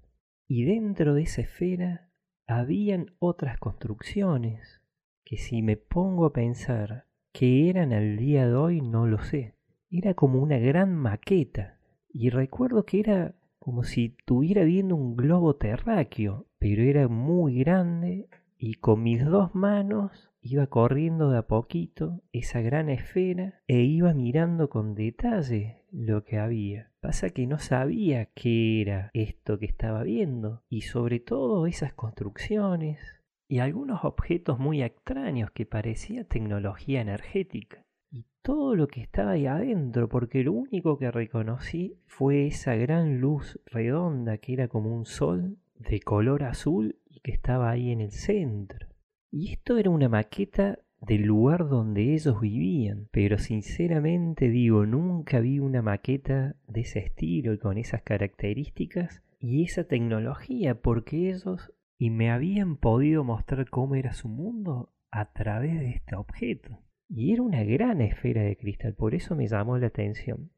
Y 0.48 0.64
dentro 0.64 1.14
de 1.14 1.22
esa 1.22 1.42
esfera 1.42 2.10
habían 2.48 3.14
otras 3.20 3.60
construcciones 3.60 4.82
que 5.24 5.38
si 5.38 5.62
me 5.62 5.78
pongo 5.78 6.26
a 6.26 6.34
pensar 6.34 7.06
que 7.32 7.70
eran 7.70 7.94
al 7.94 8.18
día 8.18 8.48
de 8.48 8.56
hoy 8.56 8.82
no 8.82 9.06
lo 9.06 9.20
sé. 9.20 9.54
Era 9.92 10.16
como 10.16 10.42
una 10.42 10.58
gran 10.58 10.96
maqueta 10.96 11.78
y 12.12 12.32
recuerdo 12.32 12.86
que 12.88 13.02
era 13.02 13.36
como 13.60 13.84
si 13.84 14.16
estuviera 14.18 14.64
viendo 14.64 14.96
un 14.96 15.16
globo 15.16 15.58
terráqueo, 15.58 16.48
pero 16.58 16.82
era 16.82 17.08
muy 17.08 17.60
grande 17.60 18.30
y 18.60 18.74
con 18.76 19.02
mis 19.02 19.26
dos 19.26 19.56
manos 19.56 20.30
iba 20.42 20.68
corriendo 20.68 21.32
de 21.32 21.38
a 21.38 21.48
poquito 21.48 22.22
esa 22.34 22.60
gran 22.60 22.90
esfera 22.90 23.62
e 23.68 23.82
iba 23.82 24.14
mirando 24.14 24.70
con 24.70 24.96
detalle 24.96 25.86
lo 25.92 26.26
que 26.26 26.38
había. 26.38 26.92
Pasa 27.00 27.30
que 27.30 27.48
no 27.48 27.58
sabía 27.58 28.26
qué 28.26 28.82
era 28.82 29.12
esto 29.14 29.58
que 29.60 29.66
estaba 29.66 30.04
viendo 30.04 30.62
y 30.70 30.82
sobre 30.82 31.22
todo 31.22 31.66
esas 31.68 31.94
construcciones 31.94 33.00
y 33.48 33.60
algunos 33.60 34.04
objetos 34.04 34.60
muy 34.60 34.84
extraños 34.84 35.52
que 35.52 35.66
parecía 35.66 36.26
tecnología 36.26 37.00
energética 37.00 37.86
y 38.12 38.26
todo 38.42 38.76
lo 38.76 38.88
que 38.88 39.02
estaba 39.02 39.32
ahí 39.32 39.46
adentro, 39.46 40.10
porque 40.10 40.44
lo 40.44 40.52
único 40.52 40.98
que 40.98 41.12
reconocí 41.12 41.98
fue 42.06 42.48
esa 42.48 42.76
gran 42.76 43.22
luz 43.22 43.60
redonda 43.66 44.38
que 44.38 44.54
era 44.54 44.68
como 44.68 44.94
un 44.94 45.06
sol 45.06 45.58
de 45.80 46.02
color 46.02 46.44
azul 46.44 46.99
y 47.10 47.20
que 47.22 47.32
estaba 47.32 47.70
ahí 47.70 47.92
en 47.92 48.02
el 48.02 48.12
centro. 48.12 48.88
Y 49.32 49.52
esto 49.52 49.78
era 49.78 49.90
una 49.90 50.10
maqueta 50.10 50.80
del 51.02 51.24
lugar 51.24 51.68
donde 51.68 52.14
ellos 52.14 52.40
vivían, 52.42 53.08
pero 53.12 53.38
sinceramente 53.38 54.50
digo, 54.50 54.86
nunca 54.86 55.40
vi 55.40 55.60
una 55.60 55.82
maqueta 55.82 56.56
de 56.68 56.82
ese 56.82 57.00
estilo 57.00 57.54
y 57.54 57.60
con 57.60 57.78
esas 57.78 58.02
características 58.02 59.24
y 59.40 59.64
esa 59.64 59.86
tecnología, 59.86 60.82
porque 60.82 61.30
ellos 61.30 61.74
y 61.98 62.10
me 62.10 62.32
habían 62.32 62.78
podido 62.78 63.24
mostrar 63.24 63.70
cómo 63.70 63.96
era 63.96 64.14
su 64.14 64.30
mundo 64.30 64.94
a 65.12 65.32
través 65.32 65.80
de 65.80 65.90
este 65.92 66.16
objeto. 66.16 66.80
Y 67.10 67.34
era 67.34 67.42
una 67.42 67.64
gran 67.64 68.02
esfera 68.02 68.44
de 68.44 68.56
cristal, 68.56 68.94
por 68.94 69.16
eso 69.16 69.36
me 69.36 69.48
llamó 69.48 69.78
la 69.78 69.88
atención. 69.88 70.52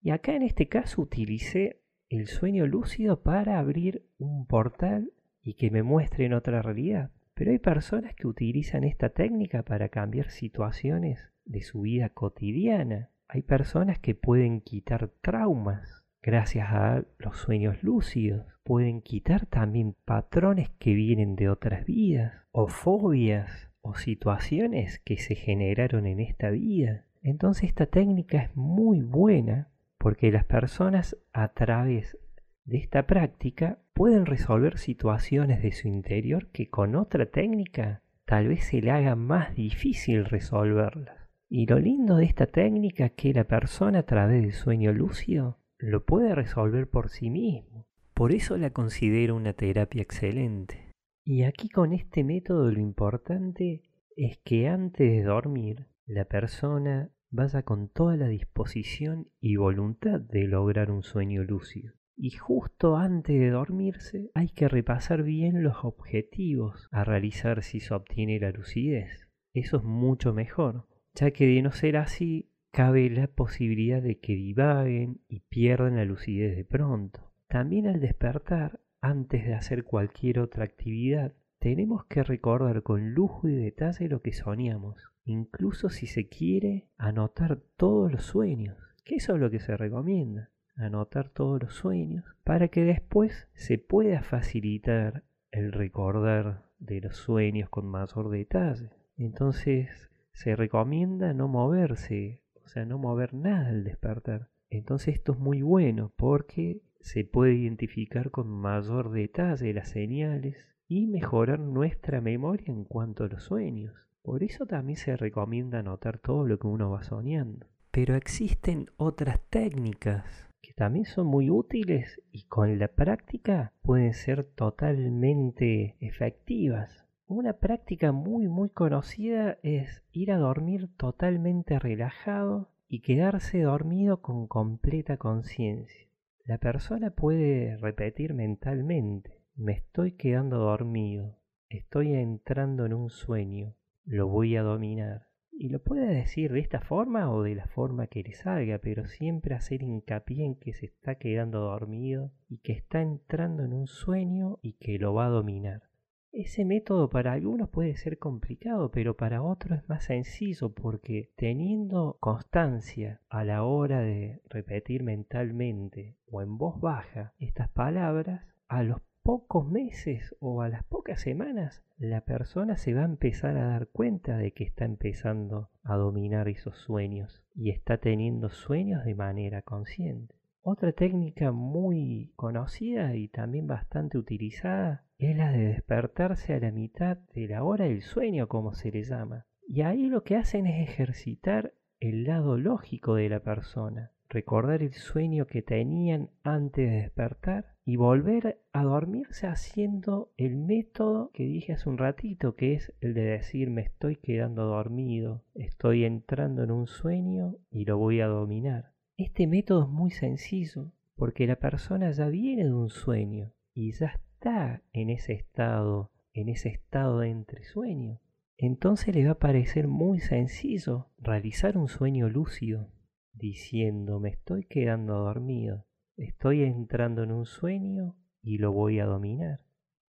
Y 0.00 0.10
acá 0.10 0.34
en 0.34 0.42
este 0.42 0.68
caso 0.68 1.02
utilicé 1.02 1.82
el 2.08 2.28
sueño 2.28 2.66
lúcido 2.66 3.22
para 3.22 3.58
abrir 3.58 4.06
un 4.18 4.46
portal 4.46 5.12
y 5.46 5.54
que 5.54 5.70
me 5.70 5.84
muestren 5.84 6.32
otra 6.32 6.60
realidad. 6.60 7.12
Pero 7.34 7.52
hay 7.52 7.60
personas 7.60 8.14
que 8.16 8.26
utilizan 8.26 8.82
esta 8.82 9.10
técnica 9.10 9.62
para 9.62 9.88
cambiar 9.88 10.30
situaciones 10.30 11.30
de 11.44 11.62
su 11.62 11.82
vida 11.82 12.08
cotidiana. 12.08 13.10
Hay 13.28 13.42
personas 13.42 14.00
que 14.00 14.16
pueden 14.16 14.60
quitar 14.60 15.08
traumas 15.20 16.04
gracias 16.20 16.66
a 16.70 17.04
los 17.18 17.36
sueños 17.36 17.84
lúcidos. 17.84 18.44
Pueden 18.64 19.02
quitar 19.02 19.46
también 19.46 19.94
patrones 20.04 20.70
que 20.80 20.94
vienen 20.94 21.36
de 21.36 21.48
otras 21.48 21.84
vidas 21.86 22.32
o 22.50 22.66
fobias 22.66 23.70
o 23.82 23.94
situaciones 23.94 24.98
que 24.98 25.16
se 25.16 25.36
generaron 25.36 26.06
en 26.06 26.18
esta 26.18 26.50
vida. 26.50 27.04
Entonces 27.22 27.68
esta 27.68 27.86
técnica 27.86 28.42
es 28.42 28.56
muy 28.56 29.00
buena 29.00 29.68
porque 29.96 30.32
las 30.32 30.44
personas 30.44 31.16
a 31.32 31.52
través 31.52 32.18
de 32.64 32.78
esta 32.78 33.06
práctica 33.06 33.78
pueden 33.96 34.26
resolver 34.26 34.76
situaciones 34.76 35.62
de 35.62 35.72
su 35.72 35.88
interior 35.88 36.50
que 36.52 36.68
con 36.68 36.96
otra 36.96 37.30
técnica 37.30 38.02
tal 38.26 38.46
vez 38.46 38.64
se 38.64 38.82
le 38.82 38.90
haga 38.90 39.16
más 39.16 39.54
difícil 39.54 40.26
resolverlas. 40.26 41.16
Y 41.48 41.64
lo 41.64 41.78
lindo 41.78 42.18
de 42.18 42.26
esta 42.26 42.46
técnica 42.46 43.06
es 43.06 43.12
que 43.12 43.32
la 43.32 43.44
persona 43.44 44.00
a 44.00 44.02
través 44.02 44.42
del 44.42 44.52
sueño 44.52 44.92
lúcido 44.92 45.60
lo 45.78 46.04
puede 46.04 46.34
resolver 46.34 46.90
por 46.90 47.08
sí 47.08 47.30
mismo. 47.30 47.86
Por 48.12 48.32
eso 48.32 48.58
la 48.58 48.68
considero 48.68 49.34
una 49.34 49.54
terapia 49.54 50.02
excelente. 50.02 50.92
Y 51.24 51.44
aquí 51.44 51.70
con 51.70 51.94
este 51.94 52.22
método 52.22 52.70
lo 52.70 52.80
importante 52.80 53.82
es 54.14 54.36
que 54.44 54.68
antes 54.68 55.10
de 55.10 55.22
dormir 55.22 55.86
la 56.04 56.26
persona 56.26 57.12
vaya 57.30 57.62
con 57.62 57.88
toda 57.88 58.18
la 58.18 58.28
disposición 58.28 59.30
y 59.40 59.56
voluntad 59.56 60.20
de 60.20 60.44
lograr 60.44 60.90
un 60.90 61.02
sueño 61.02 61.44
lúcido. 61.44 61.94
Y 62.16 62.30
justo 62.30 62.96
antes 62.96 63.38
de 63.38 63.50
dormirse 63.50 64.30
hay 64.34 64.48
que 64.48 64.68
repasar 64.68 65.22
bien 65.22 65.62
los 65.62 65.84
objetivos 65.84 66.88
a 66.90 67.04
realizar 67.04 67.62
si 67.62 67.80
se 67.80 67.92
obtiene 67.92 68.40
la 68.40 68.50
lucidez. 68.50 69.28
Eso 69.52 69.76
es 69.76 69.84
mucho 69.84 70.32
mejor, 70.32 70.86
ya 71.14 71.30
que 71.30 71.46
de 71.46 71.60
no 71.60 71.72
ser 71.72 71.98
así 71.98 72.50
cabe 72.70 73.10
la 73.10 73.26
posibilidad 73.26 74.02
de 74.02 74.18
que 74.18 74.34
divaguen 74.34 75.20
y 75.28 75.40
pierdan 75.40 75.96
la 75.96 76.04
lucidez 76.04 76.56
de 76.56 76.64
pronto. 76.64 77.32
También 77.48 77.86
al 77.86 78.00
despertar 78.00 78.80
antes 79.00 79.46
de 79.46 79.54
hacer 79.54 79.84
cualquier 79.84 80.40
otra 80.40 80.64
actividad, 80.64 81.34
tenemos 81.58 82.04
que 82.06 82.22
recordar 82.22 82.82
con 82.82 83.12
lujo 83.12 83.48
y 83.48 83.54
detalle 83.54 84.08
lo 84.08 84.20
que 84.20 84.32
soñamos, 84.32 85.10
incluso 85.24 85.88
si 85.88 86.06
se 86.06 86.28
quiere 86.28 86.88
anotar 86.96 87.60
todos 87.76 88.10
los 88.10 88.24
sueños, 88.24 88.76
que 89.04 89.16
eso 89.16 89.34
es 89.34 89.40
lo 89.40 89.50
que 89.50 89.60
se 89.60 89.76
recomienda, 89.76 90.50
anotar 90.76 91.28
todos 91.30 91.62
los 91.62 91.74
sueños, 91.74 92.24
para 92.44 92.68
que 92.68 92.84
después 92.84 93.48
se 93.54 93.78
pueda 93.78 94.22
facilitar 94.22 95.24
el 95.50 95.72
recordar 95.72 96.66
de 96.78 97.00
los 97.00 97.16
sueños 97.16 97.70
con 97.70 97.86
mayor 97.86 98.30
detalle. 98.30 98.90
Entonces 99.16 100.10
se 100.32 100.54
recomienda 100.54 101.32
no 101.32 101.48
moverse, 101.48 102.42
o 102.64 102.68
sea, 102.68 102.84
no 102.84 102.98
mover 102.98 103.32
nada 103.34 103.68
al 103.68 103.84
despertar. 103.84 104.50
Entonces 104.68 105.14
esto 105.14 105.32
es 105.32 105.38
muy 105.38 105.62
bueno 105.62 106.12
porque 106.16 106.82
se 107.00 107.24
puede 107.24 107.54
identificar 107.54 108.30
con 108.30 108.48
mayor 108.48 109.10
detalle 109.10 109.72
las 109.72 109.88
señales 109.88 110.56
y 110.88 111.06
mejorar 111.06 111.58
nuestra 111.58 112.20
memoria 112.20 112.66
en 112.68 112.84
cuanto 112.84 113.24
a 113.24 113.28
los 113.28 113.44
sueños. 113.44 113.94
Por 114.22 114.42
eso 114.42 114.66
también 114.66 114.96
se 114.96 115.16
recomienda 115.16 115.78
anotar 115.78 116.18
todo 116.18 116.46
lo 116.46 116.58
que 116.58 116.66
uno 116.66 116.90
va 116.90 117.02
soñando. 117.02 117.66
Pero 117.92 118.14
existen 118.14 118.90
otras 118.96 119.40
técnicas 119.48 120.46
que 120.66 120.74
también 120.74 121.04
son 121.04 121.28
muy 121.28 121.48
útiles 121.48 122.20
y 122.32 122.42
con 122.46 122.76
la 122.80 122.88
práctica 122.88 123.72
pueden 123.82 124.14
ser 124.14 124.42
totalmente 124.42 125.96
efectivas. 126.00 127.06
Una 127.28 127.52
práctica 127.52 128.10
muy 128.10 128.48
muy 128.48 128.70
conocida 128.70 129.58
es 129.62 130.02
ir 130.10 130.32
a 130.32 130.38
dormir 130.38 130.88
totalmente 130.96 131.78
relajado 131.78 132.72
y 132.88 133.00
quedarse 133.02 133.60
dormido 133.60 134.22
con 134.22 134.48
completa 134.48 135.18
conciencia. 135.18 136.08
La 136.44 136.58
persona 136.58 137.10
puede 137.10 137.76
repetir 137.76 138.34
mentalmente, 138.34 139.44
me 139.54 139.72
estoy 139.72 140.12
quedando 140.12 140.58
dormido, 140.58 141.38
estoy 141.68 142.14
entrando 142.14 142.86
en 142.86 142.94
un 142.94 143.10
sueño, 143.10 143.76
lo 144.04 144.26
voy 144.26 144.56
a 144.56 144.62
dominar. 144.62 145.28
Y 145.58 145.70
lo 145.70 145.82
puede 145.82 146.06
decir 146.14 146.52
de 146.52 146.60
esta 146.60 146.82
forma 146.82 147.32
o 147.32 147.42
de 147.42 147.54
la 147.54 147.66
forma 147.66 148.08
que 148.08 148.22
le 148.22 148.34
salga, 148.34 148.78
pero 148.78 149.06
siempre 149.06 149.54
hacer 149.54 149.82
hincapié 149.82 150.44
en 150.44 150.56
que 150.56 150.74
se 150.74 150.84
está 150.84 151.14
quedando 151.14 151.60
dormido 151.60 152.30
y 152.46 152.58
que 152.58 152.72
está 152.72 153.00
entrando 153.00 153.64
en 153.64 153.72
un 153.72 153.86
sueño 153.86 154.58
y 154.60 154.74
que 154.74 154.98
lo 154.98 155.14
va 155.14 155.26
a 155.26 155.30
dominar. 155.30 155.82
Ese 156.30 156.66
método 156.66 157.08
para 157.08 157.32
algunos 157.32 157.70
puede 157.70 157.96
ser 157.96 158.18
complicado, 158.18 158.90
pero 158.90 159.16
para 159.16 159.42
otros 159.42 159.78
es 159.78 159.88
más 159.88 160.04
sencillo 160.04 160.74
porque 160.74 161.32
teniendo 161.36 162.18
constancia 162.20 163.22
a 163.30 163.42
la 163.42 163.62
hora 163.64 164.00
de 164.00 164.42
repetir 164.50 165.02
mentalmente 165.02 166.18
o 166.26 166.42
en 166.42 166.58
voz 166.58 166.78
baja 166.78 167.32
estas 167.38 167.70
palabras, 167.70 168.44
a 168.68 168.82
los 168.82 169.00
pocos 169.26 169.68
meses 169.68 170.36
o 170.38 170.62
a 170.62 170.68
las 170.68 170.84
pocas 170.84 171.20
semanas 171.20 171.82
la 171.98 172.20
persona 172.20 172.76
se 172.76 172.94
va 172.94 173.02
a 173.02 173.06
empezar 173.06 173.56
a 173.56 173.66
dar 173.66 173.88
cuenta 173.88 174.36
de 174.36 174.52
que 174.52 174.62
está 174.62 174.84
empezando 174.84 175.68
a 175.82 175.96
dominar 175.96 176.46
esos 176.46 176.78
sueños 176.78 177.42
y 177.52 177.70
está 177.70 177.98
teniendo 177.98 178.50
sueños 178.50 179.04
de 179.04 179.16
manera 179.16 179.62
consciente. 179.62 180.36
Otra 180.62 180.92
técnica 180.92 181.50
muy 181.50 182.34
conocida 182.36 183.16
y 183.16 183.26
también 183.26 183.66
bastante 183.66 184.16
utilizada 184.16 185.02
es 185.18 185.36
la 185.36 185.50
de 185.50 185.66
despertarse 185.66 186.54
a 186.54 186.60
la 186.60 186.70
mitad 186.70 187.16
de 187.34 187.48
la 187.48 187.64
hora 187.64 187.86
del 187.86 188.02
sueño, 188.02 188.46
como 188.46 188.74
se 188.74 188.92
le 188.92 189.02
llama. 189.02 189.46
Y 189.66 189.80
ahí 189.80 190.06
lo 190.08 190.22
que 190.22 190.36
hacen 190.36 190.68
es 190.68 190.88
ejercitar 190.88 191.74
el 191.98 192.26
lado 192.26 192.56
lógico 192.58 193.16
de 193.16 193.28
la 193.28 193.40
persona, 193.40 194.12
recordar 194.28 194.82
el 194.82 194.92
sueño 194.92 195.48
que 195.48 195.62
tenían 195.62 196.30
antes 196.44 196.88
de 196.88 196.96
despertar 196.98 197.75
y 197.88 197.94
volver 197.94 198.60
a 198.72 198.82
dormirse 198.82 199.46
haciendo 199.46 200.32
el 200.36 200.56
método 200.56 201.30
que 201.32 201.44
dije 201.44 201.72
hace 201.72 201.88
un 201.88 201.98
ratito, 201.98 202.56
que 202.56 202.74
es 202.74 202.92
el 203.00 203.14
de 203.14 203.22
decir 203.22 203.70
me 203.70 203.82
estoy 203.82 204.16
quedando 204.16 204.64
dormido, 204.64 205.44
estoy 205.54 206.04
entrando 206.04 206.64
en 206.64 206.72
un 206.72 206.88
sueño 206.88 207.54
y 207.70 207.84
lo 207.84 207.96
voy 207.96 208.20
a 208.20 208.26
dominar. 208.26 208.92
Este 209.16 209.46
método 209.46 209.84
es 209.84 209.88
muy 209.88 210.10
sencillo 210.10 210.90
porque 211.14 211.46
la 211.46 211.60
persona 211.60 212.10
ya 212.10 212.26
viene 212.26 212.64
de 212.64 212.74
un 212.74 212.90
sueño 212.90 213.52
y 213.72 213.92
ya 213.92 214.06
está 214.06 214.82
en 214.92 215.08
ese 215.08 215.34
estado, 215.34 216.10
en 216.32 216.48
ese 216.48 216.70
estado 216.70 217.20
de 217.20 217.30
entresueño. 217.30 218.20
Entonces 218.58 219.14
le 219.14 219.26
va 219.26 219.32
a 219.32 219.38
parecer 219.38 219.86
muy 219.86 220.18
sencillo 220.18 221.10
realizar 221.18 221.78
un 221.78 221.86
sueño 221.86 222.28
lúcido, 222.28 222.90
diciendo 223.32 224.18
me 224.18 224.30
estoy 224.30 224.64
quedando 224.64 225.18
dormido, 225.18 225.86
estoy 226.16 226.62
entrando 226.62 227.22
en 227.22 227.32
un 227.32 227.46
sueño 227.46 228.16
y 228.42 228.58
lo 228.58 228.72
voy 228.72 229.00
a 229.00 229.06
dominar. 229.06 229.60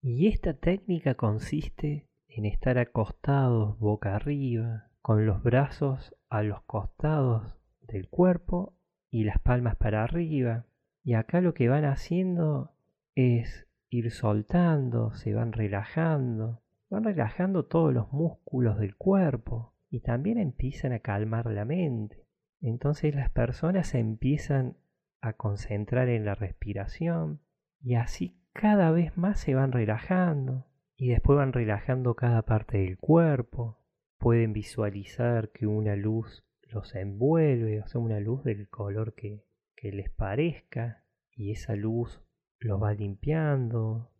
Y 0.01 0.27
esta 0.27 0.53
técnica 0.53 1.15
consiste 1.15 2.10
en 2.27 2.45
estar 2.45 2.77
acostados 2.77 3.77
boca 3.79 4.15
arriba, 4.15 4.89
con 5.01 5.25
los 5.25 5.43
brazos 5.43 6.15
a 6.29 6.43
los 6.43 6.62
costados 6.63 7.57
del 7.81 8.10
cuerpo 8.10 8.74
y 9.10 9.24
las 9.24 9.39
palmas 9.39 9.75
para 9.75 10.03
arriba. 10.03 10.65
Y 11.03 11.13
acá 11.13 11.41
lo 11.41 11.53
que 11.53 11.69
van 11.69 11.86
haciendo 11.86 12.72
es 13.15 13.67
ir 13.89 14.12
soltando, 14.12 15.13
se 15.13 15.33
van 15.33 15.51
relajando, 15.51 16.62
van 16.89 17.03
relajando 17.03 17.65
todos 17.65 17.93
los 17.93 18.12
músculos 18.12 18.79
del 18.79 18.95
cuerpo 18.95 19.74
y 19.89 20.00
también 20.00 20.38
empiezan 20.38 20.93
a 20.93 21.00
calmar 21.00 21.45
la 21.51 21.65
mente. 21.65 22.25
Entonces 22.62 23.13
las 23.13 23.29
personas 23.29 23.93
empiezan 23.93 24.77
a 25.24 25.34
concentrar 25.34 26.10
en 26.10 26.25
la 26.25 26.36
respiración 26.36 27.42
y 27.80 27.96
así 27.96 28.39
cada 28.53 28.92
vez 28.92 29.18
más 29.18 29.39
se 29.39 29.56
van 29.56 29.72
relajando 29.72 30.68
y 30.96 31.10
después 31.10 31.38
van 31.38 31.53
relajando 31.53 32.15
cada 32.15 32.44
parte 32.44 32.77
del 32.77 32.98
cuerpo. 32.98 33.80
Pueden 34.20 34.53
visualizar 34.53 35.50
que 35.51 35.65
una 35.65 35.96
luz 35.96 36.46
los 36.62 36.94
envuelve, 36.96 37.82
o 37.82 37.88
sea, 37.88 38.00
una 38.00 38.20
luz 38.20 38.44
del 38.44 38.70
color 38.70 39.15
que, 39.15 39.44
que 39.75 39.92
les 39.92 40.10
parezca 40.10 41.03
y 41.32 41.51
esa 41.51 41.75
luz 41.75 42.24
los 42.60 42.82
va 42.82 42.94
limpiando, 42.94 44.12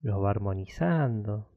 los 0.00 0.22
va 0.22 0.30
armonizando, 0.30 1.50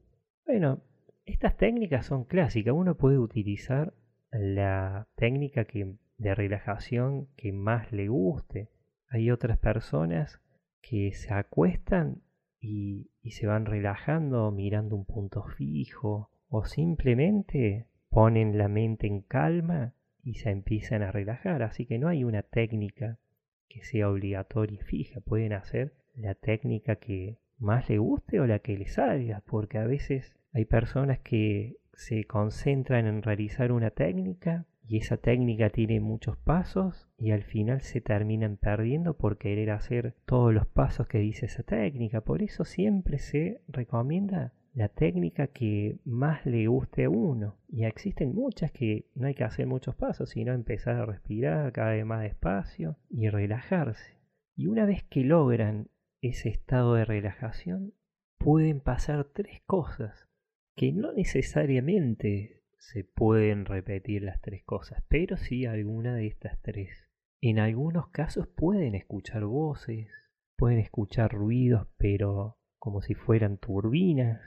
bueno, 0.46 0.82
estas 1.24 1.56
técnicas 1.56 2.06
son 2.06 2.24
clásicas. 2.24 2.74
Uno 2.74 2.96
puede 2.96 3.18
utilizar 3.18 3.94
la 4.30 5.08
técnica 5.16 5.64
que, 5.64 5.96
de 6.18 6.34
relajación 6.34 7.28
que 7.36 7.52
más 7.52 7.90
le 7.92 8.08
guste. 8.08 8.68
Hay 9.14 9.30
otras 9.30 9.58
personas 9.58 10.40
que 10.80 11.12
se 11.12 11.32
acuestan 11.32 12.22
y, 12.60 13.12
se 13.30 13.46
van 13.46 13.64
relajando 13.64 14.50
mirando 14.50 14.96
un 14.96 15.04
punto 15.04 15.44
fijo 15.56 16.30
o 16.48 16.64
simplemente 16.64 17.86
ponen 18.08 18.58
la 18.58 18.66
mente 18.66 19.06
en 19.06 19.20
calma 19.20 19.94
y 20.24 20.34
se 20.34 20.50
empiezan 20.50 21.04
a 21.04 21.12
relajar. 21.12 21.62
Así 21.62 21.86
que 21.86 21.96
no 21.96 22.08
hay 22.08 22.24
una 22.24 22.42
técnica 22.42 23.20
que 23.68 23.84
sea 23.84 24.10
obligatoria 24.10 24.80
y 24.80 24.82
fija. 24.82 25.20
Pueden 25.20 25.52
hacer 25.52 25.94
la 26.16 26.34
técnica 26.34 26.96
que, 26.96 27.38
más 27.56 27.88
le 27.88 27.98
guste 27.98 28.40
o 28.40 28.48
la 28.48 28.58
que 28.58 28.76
le 28.76 28.88
salga, 28.88 29.44
porque 29.46 29.78
a 29.78 29.86
veces 29.86 30.34
hay 30.52 30.64
personas 30.64 31.20
que 31.20 31.76
se 31.92 32.24
concentran 32.24 33.06
en 33.06 33.22
realizar 33.22 33.70
una 33.70 33.90
técnica 33.90 34.66
y 34.86 34.98
esa 34.98 35.16
técnica 35.16 35.70
tiene 35.70 36.00
muchos 36.00 36.36
pasos 36.36 37.08
y 37.16 37.30
al 37.30 37.42
final 37.42 37.80
se 37.80 38.00
terminan 38.00 38.56
perdiendo 38.58 39.16
por 39.16 39.38
querer 39.38 39.70
hacer 39.70 40.14
todos 40.26 40.52
los 40.52 40.66
pasos 40.66 41.06
que 41.06 41.18
dice 41.18 41.46
esa 41.46 41.62
técnica. 41.62 42.20
Por 42.20 42.42
eso 42.42 42.64
siempre 42.64 43.18
se 43.18 43.62
recomienda 43.66 44.52
la 44.74 44.88
técnica 44.88 45.46
que 45.46 45.98
más 46.04 46.44
le 46.44 46.66
guste 46.66 47.04
a 47.04 47.10
uno. 47.10 47.56
Y 47.68 47.84
existen 47.84 48.34
muchas 48.34 48.72
que 48.72 49.06
no 49.14 49.26
hay 49.26 49.34
que 49.34 49.44
hacer 49.44 49.66
muchos 49.66 49.94
pasos, 49.94 50.30
sino 50.30 50.52
empezar 50.52 50.96
a 50.96 51.06
respirar 51.06 51.72
cada 51.72 51.92
vez 51.92 52.04
más 52.04 52.22
despacio 52.22 52.98
y 53.08 53.28
relajarse. 53.28 54.18
Y 54.56 54.66
una 54.66 54.84
vez 54.84 55.02
que 55.04 55.24
logran 55.24 55.88
ese 56.20 56.48
estado 56.48 56.94
de 56.94 57.04
relajación, 57.04 57.94
pueden 58.38 58.80
pasar 58.80 59.24
tres 59.32 59.62
cosas 59.64 60.28
que 60.76 60.92
no 60.92 61.12
necesariamente 61.12 62.63
se 62.78 63.04
pueden 63.04 63.64
repetir 63.64 64.22
las 64.22 64.40
tres 64.40 64.64
cosas, 64.64 65.02
pero 65.08 65.36
sí 65.36 65.66
alguna 65.66 66.14
de 66.14 66.26
estas 66.26 66.60
tres. 66.62 67.08
En 67.40 67.58
algunos 67.58 68.08
casos 68.08 68.46
pueden 68.48 68.94
escuchar 68.94 69.44
voces, 69.44 70.08
pueden 70.56 70.78
escuchar 70.78 71.32
ruidos, 71.32 71.86
pero 71.96 72.58
como 72.78 73.02
si 73.02 73.14
fueran 73.14 73.58
turbinas. 73.58 74.40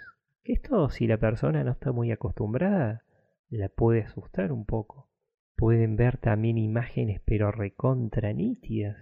Esto, 0.43 0.89
si 0.89 1.07
la 1.07 1.17
persona 1.17 1.63
no 1.63 1.71
está 1.71 1.91
muy 1.91 2.11
acostumbrada, 2.11 3.03
la 3.49 3.69
puede 3.69 4.03
asustar 4.03 4.51
un 4.51 4.65
poco. 4.65 5.09
Pueden 5.55 5.95
ver 5.95 6.17
también 6.17 6.57
imágenes, 6.57 7.21
pero 7.25 7.51
recontra 7.51 8.33
nítidas. 8.33 8.97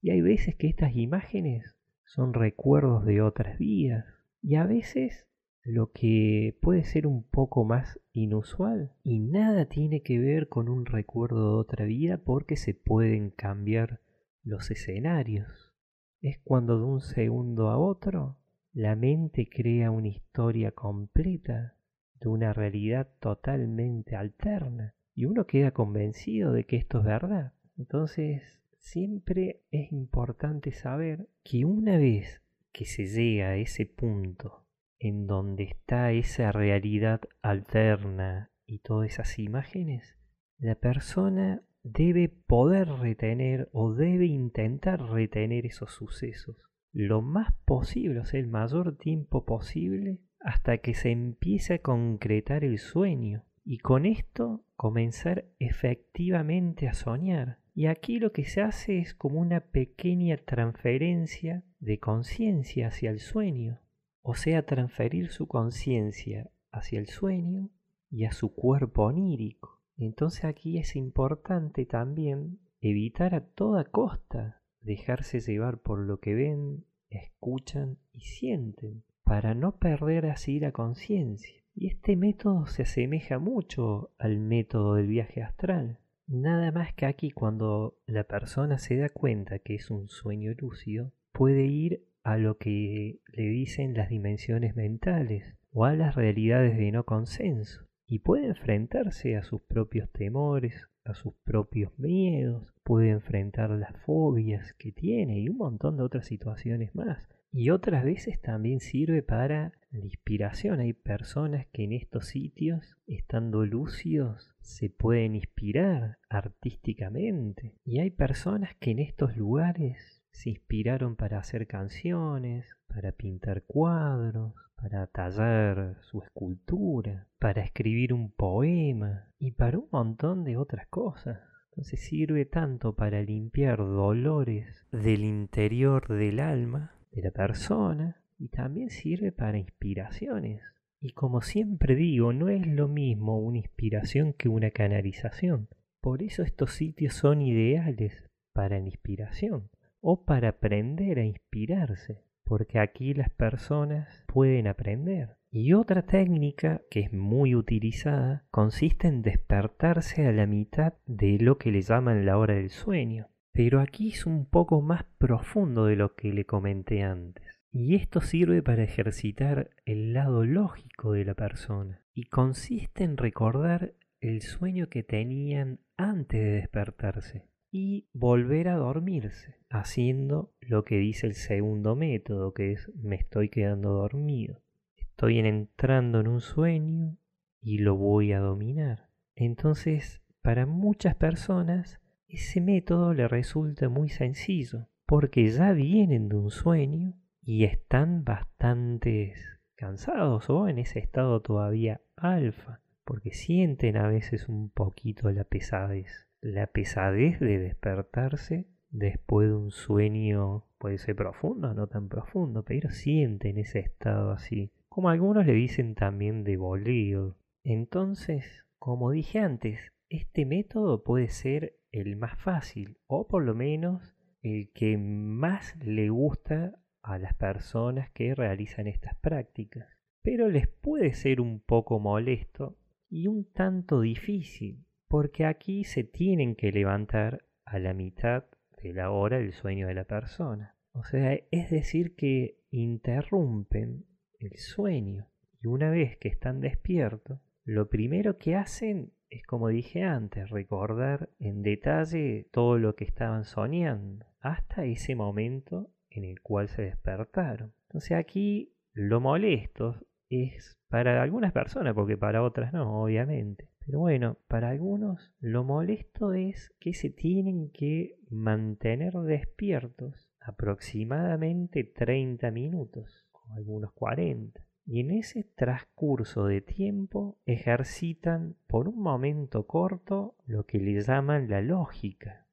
Y 0.00 0.10
hay 0.10 0.20
veces 0.20 0.54
que 0.54 0.68
estas 0.68 0.94
imágenes 0.94 1.76
son 2.04 2.32
recuerdos 2.32 3.04
de 3.04 3.22
otras 3.22 3.58
vidas. 3.58 4.04
Y 4.40 4.54
a 4.54 4.64
veces 4.64 5.26
lo 5.66 5.90
que 5.90 6.56
puede 6.62 6.84
ser 6.84 7.08
un 7.08 7.24
poco 7.24 7.64
más 7.64 7.98
inusual 8.12 8.92
y 9.02 9.18
nada 9.18 9.66
tiene 9.66 10.00
que 10.02 10.20
ver 10.20 10.48
con 10.48 10.68
un 10.68 10.86
recuerdo 10.86 11.50
de 11.50 11.58
otra 11.58 11.84
vida 11.86 12.18
porque 12.18 12.56
se 12.56 12.72
pueden 12.72 13.30
cambiar 13.30 14.00
los 14.44 14.70
escenarios. 14.70 15.74
Es 16.20 16.38
cuando 16.44 16.78
de 16.78 16.84
un 16.84 17.00
segundo 17.00 17.68
a 17.70 17.78
otro 17.78 18.38
la 18.72 18.94
mente 18.94 19.48
crea 19.48 19.90
una 19.90 20.06
historia 20.06 20.70
completa 20.70 21.74
de 22.20 22.28
una 22.28 22.52
realidad 22.52 23.08
totalmente 23.18 24.14
alterna 24.14 24.94
y 25.16 25.24
uno 25.24 25.48
queda 25.48 25.72
convencido 25.72 26.52
de 26.52 26.64
que 26.64 26.76
esto 26.76 27.00
es 27.00 27.04
verdad. 27.06 27.54
Entonces 27.76 28.42
siempre 28.78 29.62
es 29.72 29.90
importante 29.90 30.70
saber 30.70 31.28
que 31.42 31.64
una 31.64 31.98
vez 31.98 32.40
que 32.70 32.84
se 32.84 33.08
llega 33.08 33.48
a 33.48 33.56
ese 33.56 33.84
punto 33.84 34.65
en 34.98 35.26
donde 35.26 35.64
está 35.64 36.12
esa 36.12 36.52
realidad 36.52 37.20
alterna 37.42 38.50
y 38.64 38.80
todas 38.80 39.10
esas 39.10 39.38
imágenes, 39.38 40.16
la 40.58 40.74
persona 40.74 41.62
debe 41.82 42.28
poder 42.28 42.88
retener 42.88 43.68
o 43.72 43.92
debe 43.92 44.26
intentar 44.26 45.00
retener 45.02 45.66
esos 45.66 45.92
sucesos 45.92 46.56
lo 46.96 47.20
más 47.20 47.52
posible, 47.66 48.20
o 48.20 48.24
sea, 48.24 48.40
el 48.40 48.48
mayor 48.48 48.96
tiempo 48.96 49.44
posible, 49.44 50.18
hasta 50.40 50.78
que 50.78 50.94
se 50.94 51.10
empiece 51.10 51.74
a 51.74 51.78
concretar 51.80 52.64
el 52.64 52.78
sueño 52.78 53.44
y 53.64 53.78
con 53.78 54.06
esto 54.06 54.64
comenzar 54.76 55.44
efectivamente 55.58 56.88
a 56.88 56.94
soñar. 56.94 57.58
Y 57.74 57.86
aquí 57.86 58.18
lo 58.18 58.32
que 58.32 58.46
se 58.46 58.62
hace 58.62 58.98
es 58.98 59.12
como 59.12 59.40
una 59.40 59.60
pequeña 59.60 60.38
transferencia 60.38 61.64
de 61.80 61.98
conciencia 61.98 62.88
hacia 62.88 63.10
el 63.10 63.18
sueño, 63.20 63.80
o 64.28 64.34
sea, 64.34 64.66
transferir 64.66 65.30
su 65.30 65.46
conciencia 65.46 66.50
hacia 66.72 66.98
el 66.98 67.06
sueño 67.06 67.70
y 68.10 68.24
a 68.24 68.32
su 68.32 68.52
cuerpo 68.52 69.04
onírico. 69.04 69.84
Entonces 69.96 70.44
aquí 70.44 70.78
es 70.78 70.96
importante 70.96 71.86
también 71.86 72.58
evitar 72.80 73.36
a 73.36 73.46
toda 73.46 73.84
costa 73.84 74.64
dejarse 74.80 75.38
llevar 75.38 75.78
por 75.78 76.00
lo 76.00 76.18
que 76.18 76.34
ven, 76.34 76.86
escuchan 77.08 77.98
y 78.12 78.22
sienten, 78.22 79.04
para 79.22 79.54
no 79.54 79.78
perder 79.78 80.26
así 80.26 80.58
la 80.58 80.72
conciencia. 80.72 81.62
Y 81.72 81.86
este 81.86 82.16
método 82.16 82.66
se 82.66 82.82
asemeja 82.82 83.38
mucho 83.38 84.10
al 84.18 84.40
método 84.40 84.96
del 84.96 85.06
viaje 85.06 85.40
astral. 85.40 86.00
Nada 86.26 86.72
más 86.72 86.92
que 86.94 87.06
aquí 87.06 87.30
cuando 87.30 88.00
la 88.06 88.24
persona 88.24 88.78
se 88.78 88.96
da 88.96 89.08
cuenta 89.08 89.60
que 89.60 89.76
es 89.76 89.88
un 89.88 90.08
sueño 90.08 90.52
lúcido, 90.58 91.12
puede 91.30 91.66
ir 91.66 92.08
a 92.26 92.38
lo 92.38 92.58
que 92.58 93.20
le 93.32 93.44
dicen 93.44 93.94
las 93.94 94.08
dimensiones 94.08 94.74
mentales 94.74 95.54
o 95.70 95.84
a 95.84 95.94
las 95.94 96.16
realidades 96.16 96.76
de 96.76 96.90
no 96.90 97.04
consenso 97.04 97.86
y 98.04 98.18
puede 98.18 98.48
enfrentarse 98.48 99.36
a 99.36 99.44
sus 99.44 99.62
propios 99.62 100.10
temores, 100.10 100.88
a 101.04 101.14
sus 101.14 101.34
propios 101.44 101.96
miedos, 102.00 102.74
puede 102.82 103.10
enfrentar 103.10 103.70
las 103.70 103.96
fobias 103.98 104.74
que 104.74 104.90
tiene 104.90 105.38
y 105.38 105.48
un 105.48 105.56
montón 105.56 105.96
de 105.96 106.02
otras 106.02 106.26
situaciones 106.26 106.96
más. 106.96 107.28
Y 107.52 107.70
otras 107.70 108.02
veces 108.02 108.42
también 108.42 108.80
sirve 108.80 109.22
para 109.22 109.72
la 109.92 110.04
inspiración. 110.04 110.80
Hay 110.80 110.94
personas 110.94 111.68
que 111.72 111.84
en 111.84 111.92
estos 111.92 112.26
sitios, 112.26 112.96
estando 113.06 113.64
lúcidos, 113.64 114.52
se 114.60 114.90
pueden 114.90 115.36
inspirar 115.36 116.18
artísticamente. 116.28 117.76
Y 117.84 118.00
hay 118.00 118.10
personas 118.10 118.74
que 118.80 118.90
en 118.90 118.98
estos 118.98 119.36
lugares 119.36 120.15
se 120.36 120.50
inspiraron 120.50 121.16
para 121.16 121.38
hacer 121.38 121.66
canciones, 121.66 122.66
para 122.88 123.12
pintar 123.12 123.62
cuadros, 123.62 124.52
para 124.76 125.06
tallar 125.06 125.96
su 126.02 126.22
escultura, 126.22 127.26
para 127.38 127.62
escribir 127.62 128.12
un 128.12 128.30
poema 128.30 129.30
y 129.38 129.52
para 129.52 129.78
un 129.78 129.88
montón 129.90 130.44
de 130.44 130.58
otras 130.58 130.88
cosas. 130.88 131.40
Entonces 131.70 132.00
sirve 132.00 132.44
tanto 132.44 132.94
para 132.94 133.22
limpiar 133.22 133.78
dolores 133.78 134.86
del 134.92 135.24
interior 135.24 136.06
del 136.06 136.40
alma 136.40 136.94
de 137.12 137.22
la 137.22 137.30
persona 137.30 138.20
y 138.38 138.48
también 138.48 138.90
sirve 138.90 139.32
para 139.32 139.56
inspiraciones. 139.56 140.60
Y 141.00 141.12
como 141.12 141.40
siempre 141.40 141.94
digo, 141.94 142.34
no 142.34 142.50
es 142.50 142.66
lo 142.66 142.88
mismo 142.88 143.38
una 143.38 143.58
inspiración 143.58 144.34
que 144.34 144.50
una 144.50 144.70
canalización. 144.70 145.68
Por 146.02 146.22
eso 146.22 146.42
estos 146.42 146.72
sitios 146.72 147.14
son 147.14 147.40
ideales 147.40 148.28
para 148.52 148.78
la 148.78 148.86
inspiración 148.86 149.70
o 150.00 150.24
para 150.24 150.50
aprender 150.50 151.18
a 151.18 151.24
inspirarse, 151.24 152.22
porque 152.44 152.78
aquí 152.78 153.14
las 153.14 153.30
personas 153.30 154.24
pueden 154.26 154.66
aprender. 154.66 155.36
Y 155.50 155.72
otra 155.72 156.02
técnica 156.02 156.82
que 156.90 157.00
es 157.00 157.12
muy 157.12 157.54
utilizada 157.54 158.44
consiste 158.50 159.08
en 159.08 159.22
despertarse 159.22 160.26
a 160.26 160.32
la 160.32 160.46
mitad 160.46 160.94
de 161.06 161.38
lo 161.38 161.58
que 161.58 161.72
le 161.72 161.82
llaman 161.82 162.26
la 162.26 162.38
hora 162.38 162.54
del 162.54 162.70
sueño. 162.70 163.28
Pero 163.52 163.80
aquí 163.80 164.10
es 164.10 164.26
un 164.26 164.44
poco 164.44 164.82
más 164.82 165.04
profundo 165.18 165.86
de 165.86 165.96
lo 165.96 166.14
que 166.14 166.32
le 166.32 166.44
comenté 166.44 167.02
antes. 167.02 167.58
Y 167.72 167.94
esto 167.94 168.20
sirve 168.20 168.62
para 168.62 168.84
ejercitar 168.84 169.70
el 169.86 170.12
lado 170.12 170.44
lógico 170.44 171.12
de 171.12 171.24
la 171.24 171.34
persona. 171.34 172.02
Y 172.12 172.24
consiste 172.24 173.04
en 173.04 173.16
recordar 173.16 173.94
el 174.20 174.42
sueño 174.42 174.88
que 174.88 175.02
tenían 175.02 175.80
antes 175.96 176.40
de 176.40 176.50
despertarse 176.52 177.46
y 177.78 178.08
volver 178.14 178.68
a 178.68 178.76
dormirse, 178.76 179.58
haciendo 179.68 180.50
lo 180.60 180.86
que 180.86 180.96
dice 180.96 181.26
el 181.26 181.34
segundo 181.34 181.94
método, 181.94 182.54
que 182.54 182.72
es 182.72 182.90
me 182.94 183.16
estoy 183.16 183.50
quedando 183.50 183.90
dormido. 183.90 184.62
Estoy 184.96 185.40
entrando 185.40 186.20
en 186.20 186.28
un 186.28 186.40
sueño 186.40 187.18
y 187.60 187.78
lo 187.78 187.94
voy 187.94 188.32
a 188.32 188.40
dominar. 188.40 189.10
Entonces, 189.34 190.22
para 190.40 190.64
muchas 190.64 191.16
personas, 191.16 192.00
ese 192.28 192.62
método 192.62 193.12
le 193.12 193.28
resulta 193.28 193.90
muy 193.90 194.08
sencillo, 194.08 194.88
porque 195.04 195.46
ya 195.50 195.72
vienen 195.72 196.30
de 196.30 196.36
un 196.36 196.50
sueño 196.50 197.12
y 197.42 197.64
están 197.64 198.24
bastante 198.24 199.34
cansados 199.74 200.48
o 200.48 200.66
en 200.68 200.78
ese 200.78 200.98
estado 200.98 201.42
todavía 201.42 202.00
alfa, 202.16 202.80
porque 203.04 203.32
sienten 203.32 203.98
a 203.98 204.08
veces 204.08 204.48
un 204.48 204.70
poquito 204.70 205.30
la 205.30 205.44
pesadez. 205.44 206.25
La 206.48 206.68
pesadez 206.68 207.40
de 207.40 207.58
despertarse 207.58 208.68
después 208.90 209.48
de 209.48 209.56
un 209.56 209.72
sueño 209.72 210.64
puede 210.78 210.96
ser 210.98 211.16
profundo, 211.16 211.74
no 211.74 211.88
tan 211.88 212.08
profundo, 212.08 212.64
pero 212.64 212.88
sienten 212.88 213.58
ese 213.58 213.80
estado 213.80 214.30
así. 214.30 214.70
Como 214.88 215.08
algunos 215.08 215.44
le 215.44 215.54
dicen 215.54 215.96
también 215.96 216.44
de 216.44 216.56
boleo. 216.56 217.36
Entonces, 217.64 218.64
como 218.78 219.10
dije 219.10 219.40
antes, 219.40 219.92
este 220.08 220.46
método 220.46 221.02
puede 221.02 221.30
ser 221.30 221.80
el 221.90 222.14
más 222.14 222.38
fácil 222.38 222.96
o 223.08 223.26
por 223.26 223.42
lo 223.42 223.56
menos 223.56 224.14
el 224.40 224.70
que 224.72 224.96
más 224.98 225.74
le 225.84 226.10
gusta 226.10 226.78
a 227.02 227.18
las 227.18 227.34
personas 227.34 228.12
que 228.12 228.36
realizan 228.36 228.86
estas 228.86 229.16
prácticas, 229.16 229.88
pero 230.22 230.48
les 230.48 230.68
puede 230.68 231.12
ser 231.12 231.40
un 231.40 231.58
poco 231.58 231.98
molesto 231.98 232.78
y 233.08 233.26
un 233.26 233.50
tanto 233.52 234.00
difícil, 234.00 234.85
porque 235.08 235.44
aquí 235.44 235.84
se 235.84 236.04
tienen 236.04 236.54
que 236.54 236.72
levantar 236.72 237.44
a 237.64 237.78
la 237.78 237.94
mitad 237.94 238.44
de 238.82 238.92
la 238.92 239.10
hora 239.10 239.38
del 239.38 239.52
sueño 239.52 239.86
de 239.86 239.94
la 239.94 240.04
persona. 240.04 240.76
O 240.92 241.04
sea, 241.04 241.38
es 241.50 241.70
decir, 241.70 242.14
que 242.14 242.58
interrumpen 242.70 244.06
el 244.38 244.56
sueño 244.56 245.28
y 245.60 245.66
una 245.66 245.90
vez 245.90 246.16
que 246.16 246.28
están 246.28 246.60
despiertos, 246.60 247.40
lo 247.64 247.88
primero 247.88 248.38
que 248.38 248.54
hacen 248.54 249.12
es, 249.28 249.44
como 249.44 249.68
dije 249.68 250.04
antes, 250.04 250.50
recordar 250.50 251.30
en 251.38 251.62
detalle 251.62 252.48
todo 252.52 252.78
lo 252.78 252.94
que 252.94 253.04
estaban 253.04 253.44
soñando 253.44 254.26
hasta 254.40 254.84
ese 254.84 255.16
momento 255.16 255.90
en 256.10 256.24
el 256.24 256.40
cual 256.40 256.68
se 256.68 256.82
despertaron. 256.82 257.74
Entonces 257.88 258.16
aquí 258.16 258.72
lo 258.92 259.20
molesto 259.20 260.00
es 260.28 260.76
para 260.88 261.22
algunas 261.22 261.52
personas, 261.52 261.94
porque 261.94 262.16
para 262.16 262.42
otras 262.42 262.72
no, 262.72 263.02
obviamente. 263.02 263.68
Pero 263.86 264.00
bueno, 264.00 264.38
para 264.48 264.70
algunos 264.70 265.32
lo 265.38 265.62
molesto 265.62 266.32
es 266.32 266.74
que 266.80 266.92
se 266.92 267.08
tienen 267.08 267.70
que 267.70 268.18
mantener 268.28 269.12
despiertos 269.12 270.28
aproximadamente 270.40 271.84
30 271.84 272.50
minutos, 272.50 273.28
o 273.30 273.54
algunos 273.54 273.92
40. 273.92 274.60
Y 274.86 275.00
en 275.00 275.12
ese 275.12 275.44
transcurso 275.44 276.46
de 276.46 276.60
tiempo 276.60 277.38
ejercitan 277.46 278.56
por 278.66 278.88
un 278.88 279.00
momento 279.00 279.66
corto 279.66 280.36
lo 280.46 280.66
que 280.66 280.78
le 280.78 281.00
llaman 281.00 281.48
la 281.48 281.60
lógica. 281.60 282.48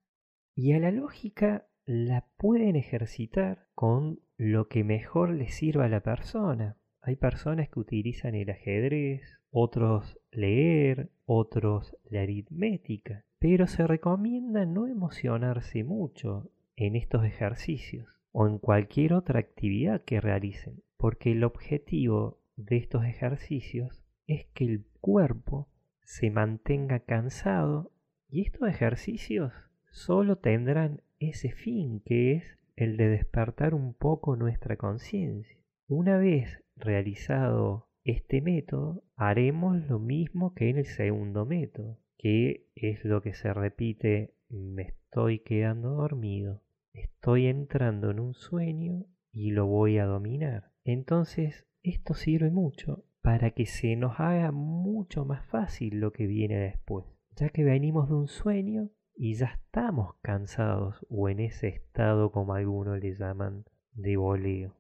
Y 0.56 0.74
a 0.74 0.80
la 0.80 0.92
lógica 0.92 1.68
la 1.86 2.28
pueden 2.38 2.76
ejercitar 2.76 3.68
con 3.74 4.20
lo 4.38 4.68
que 4.68 4.84
mejor 4.84 5.32
les 5.32 5.56
sirva 5.56 5.86
a 5.86 5.90
la 5.90 6.02
persona. 6.02 6.78
Hay 7.02 7.16
personas 7.16 7.70
que 7.70 7.80
utilizan 7.80 8.36
el 8.36 8.50
ajedrez, 8.50 9.43
otros 9.56 10.20
leer, 10.32 11.12
otros 11.26 11.96
la 12.10 12.24
aritmética, 12.24 13.24
pero 13.38 13.68
se 13.68 13.86
recomienda 13.86 14.66
no 14.66 14.88
emocionarse 14.88 15.84
mucho 15.84 16.50
en 16.76 16.96
estos 16.96 17.24
ejercicios 17.24 18.20
o 18.32 18.48
en 18.48 18.58
cualquier 18.58 19.14
otra 19.14 19.40
actividad 19.40 20.02
que 20.02 20.20
realicen, 20.20 20.82
porque 20.98 21.34
el 21.34 21.44
objetivo 21.44 22.40
de 22.56 22.78
estos 22.78 23.06
ejercicios 23.06 24.04
es 24.26 24.48
que 24.56 24.66
el 24.66 24.86
cuerpo 25.00 25.68
se 26.02 26.32
mantenga 26.32 27.02
cansado 27.02 27.92
y 28.30 28.42
estos 28.42 28.68
ejercicios 28.68 29.54
solo 29.92 30.40
tendrán 30.40 31.04
ese 31.20 31.52
fin 31.52 32.02
que 32.04 32.34
es 32.34 32.58
el 32.76 32.98
de 32.98 33.08
despertar 33.08 33.76
un 33.76 33.94
poco 33.94 34.36
nuestra 34.36 34.78
conciencia. 34.78 35.60
Una 35.88 36.18
vez 36.18 36.64
realizado 36.76 37.88
este 38.04 38.42
método, 38.42 39.04
haremos 39.16 39.78
lo 39.88 40.00
mismo 40.00 40.54
que 40.54 40.70
en 40.70 40.78
el 40.78 40.86
segundo 40.86 41.46
método, 41.46 42.00
que 42.18 42.68
es 42.76 43.04
lo 43.06 43.22
que 43.22 43.34
se 43.34 43.54
repite, 43.54 44.36
me 44.50 44.84
estoy 44.84 45.40
quedando 45.40 45.92
dormido, 45.92 46.64
estoy 46.94 47.48
entrando 47.48 48.12
en 48.12 48.20
un 48.20 48.34
sueño 48.34 49.06
y 49.32 49.52
lo 49.52 49.68
voy 49.68 49.98
a 49.98 50.06
dominar. 50.06 50.72
Entonces, 50.84 51.66
esto 51.82 52.14
sirve 52.14 52.52
mucho 52.52 53.06
para 53.22 53.52
que 53.52 53.66
se 53.66 53.96
nos 53.96 54.20
haga 54.20 54.52
mucho 54.52 55.26
más 55.26 55.46
fácil 55.46 56.00
lo 56.00 56.12
que 56.12 56.28
viene 56.28 56.58
después, 56.58 57.06
ya 57.36 57.50
que 57.50 57.64
venimos 57.64 58.10
de 58.10 58.16
un 58.16 58.28
sueño 58.28 58.90
y 59.16 59.36
ya 59.36 59.48
estamos 59.48 60.16
cansados 60.22 61.06
o 61.10 61.30
en 61.30 61.40
ese 61.40 61.70
estado 61.70 62.32
como 62.32 62.54
algunos 62.54 63.00
le 63.00 63.14
llaman 63.14 63.64
de 63.94 64.18
voleo. 64.18 64.76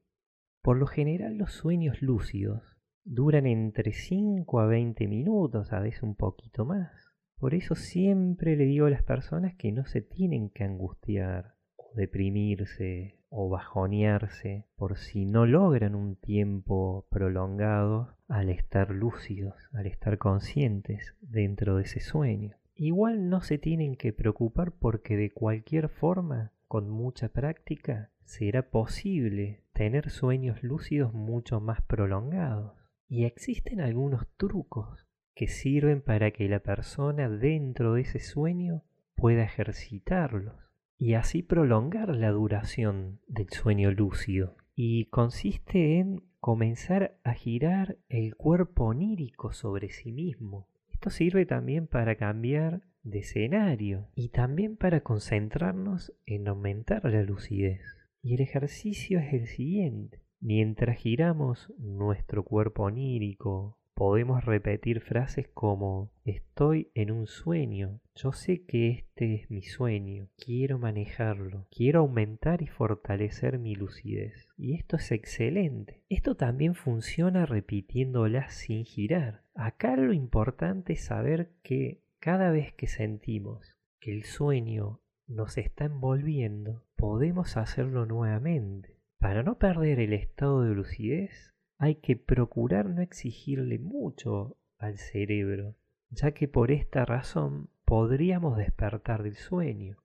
Por 0.62 0.77
lo 0.77 0.88
general 0.88 1.38
los 1.38 1.53
sueños 1.53 2.01
lúcidos 2.01 2.72
duran 3.05 3.45
entre 3.45 3.93
5 3.93 4.59
a 4.59 4.65
20 4.65 5.07
minutos, 5.07 5.73
a 5.73 5.79
veces 5.79 6.03
un 6.03 6.15
poquito 6.15 6.65
más. 6.65 6.91
Por 7.37 7.53
eso 7.53 7.75
siempre 7.75 8.55
le 8.55 8.65
digo 8.65 8.85
a 8.85 8.89
las 8.89 9.03
personas 9.03 9.55
que 9.55 9.71
no 9.71 9.85
se 9.85 10.01
tienen 10.01 10.49
que 10.49 10.63
angustiar 10.63 11.55
o 11.75 11.91
deprimirse 11.95 13.19
o 13.29 13.49
bajonearse 13.49 14.65
por 14.75 14.97
si 14.97 15.25
no 15.25 15.45
logran 15.45 15.95
un 15.95 16.15
tiempo 16.15 17.07
prolongado 17.09 18.15
al 18.27 18.49
estar 18.49 18.91
lúcidos, 18.91 19.55
al 19.73 19.87
estar 19.87 20.17
conscientes 20.17 21.15
dentro 21.19 21.77
de 21.77 21.83
ese 21.83 21.99
sueño. 21.99 22.55
Igual 22.75 23.29
no 23.29 23.41
se 23.41 23.57
tienen 23.57 23.95
que 23.95 24.13
preocupar 24.13 24.71
porque 24.71 25.17
de 25.17 25.31
cualquier 25.31 25.89
forma, 25.89 26.51
con 26.67 26.89
mucha 26.89 27.29
práctica, 27.29 28.11
será 28.23 28.69
posible 28.69 29.63
tener 29.73 30.09
sueños 30.09 30.63
lúcidos 30.63 31.13
mucho 31.13 31.59
más 31.59 31.81
prolongados. 31.81 32.83
Y 33.07 33.25
existen 33.25 33.81
algunos 33.81 34.27
trucos 34.37 35.05
que 35.35 35.47
sirven 35.47 36.01
para 36.01 36.31
que 36.31 36.47
la 36.47 36.59
persona 36.59 37.29
dentro 37.29 37.93
de 37.93 38.01
ese 38.01 38.19
sueño 38.19 38.83
pueda 39.15 39.43
ejercitarlos 39.43 40.55
y 40.97 41.15
así 41.15 41.43
prolongar 41.43 42.15
la 42.15 42.31
duración 42.31 43.19
del 43.27 43.49
sueño 43.49 43.91
lúcido. 43.91 44.55
Y 44.75 45.05
consiste 45.05 45.99
en 45.99 46.23
comenzar 46.39 47.17
a 47.23 47.33
girar 47.33 47.97
el 48.09 48.35
cuerpo 48.35 48.85
onírico 48.85 49.53
sobre 49.53 49.89
sí 49.89 50.11
mismo, 50.11 50.67
esto 51.03 51.09
sirve 51.09 51.45
también 51.45 51.87
para 51.87 52.15
cambiar 52.15 52.81
de 53.03 53.19
escenario 53.19 54.07
y 54.15 54.29
también 54.29 54.77
para 54.77 55.01
concentrarnos 55.01 56.13
en 56.25 56.47
aumentar 56.47 57.03
la 57.03 57.23
lucidez. 57.23 57.81
Y 58.21 58.35
el 58.35 58.39
ejercicio 58.39 59.19
es 59.19 59.33
el 59.33 59.47
siguiente. 59.47 60.22
Mientras 60.45 60.97
giramos 60.97 61.71
nuestro 61.77 62.43
cuerpo 62.43 62.84
onírico 62.84 63.77
podemos 63.93 64.43
repetir 64.43 64.99
frases 64.99 65.47
como 65.53 66.12
estoy 66.25 66.91
en 66.95 67.12
un 67.12 67.27
sueño, 67.27 68.01
yo 68.13 68.34
sé 68.34 68.65
que 68.65 68.89
este 68.89 69.36
es 69.36 69.49
mi 69.49 69.62
sueño, 69.62 70.27
quiero 70.36 70.79
manejarlo, 70.79 71.65
quiero 71.71 72.01
aumentar 72.01 72.62
y 72.62 72.67
fortalecer 72.67 73.58
mi 73.58 73.73
lucidez. 73.75 74.49
Y 74.58 74.73
esto 74.73 74.97
es 74.97 75.13
excelente. 75.13 76.03
Esto 76.10 76.36
también 76.36 76.75
funciona 76.75 77.45
repitiéndolas 77.45 78.53
sin 78.53 78.84
girar. 78.84 79.45
Acá 79.56 79.95
lo 79.95 80.12
importante 80.12 80.91
es 80.91 81.06
saber 81.06 81.53
que 81.63 82.01
cada 82.19 82.51
vez 82.51 82.73
que 82.73 82.88
sentimos 82.88 83.77
que 84.01 84.12
el 84.12 84.25
sueño 84.25 84.99
nos 85.25 85.58
está 85.58 85.86
envolviendo, 85.86 86.84
podemos 86.97 87.56
hacerlo 87.56 88.06
nuevamente. 88.06 88.92
Para 89.23 89.41
no 89.41 89.57
perder 89.57 90.01
el 90.01 90.12
estado 90.12 90.63
de 90.63 90.75
lucidez, 90.75 91.53
hay 91.77 91.95
que 91.95 92.17
procurar 92.17 92.89
no 92.89 93.01
exigirle 93.01 93.79
mucho 93.79 94.57
al 94.77 94.97
cerebro, 94.97 95.77
ya 96.09 96.33
que 96.33 96.49
por 96.49 96.71
esta 96.71 97.05
razón 97.05 97.69
podríamos 97.86 98.57
despertar 98.57 99.23
del 99.23 99.36
sueño. 99.36 99.95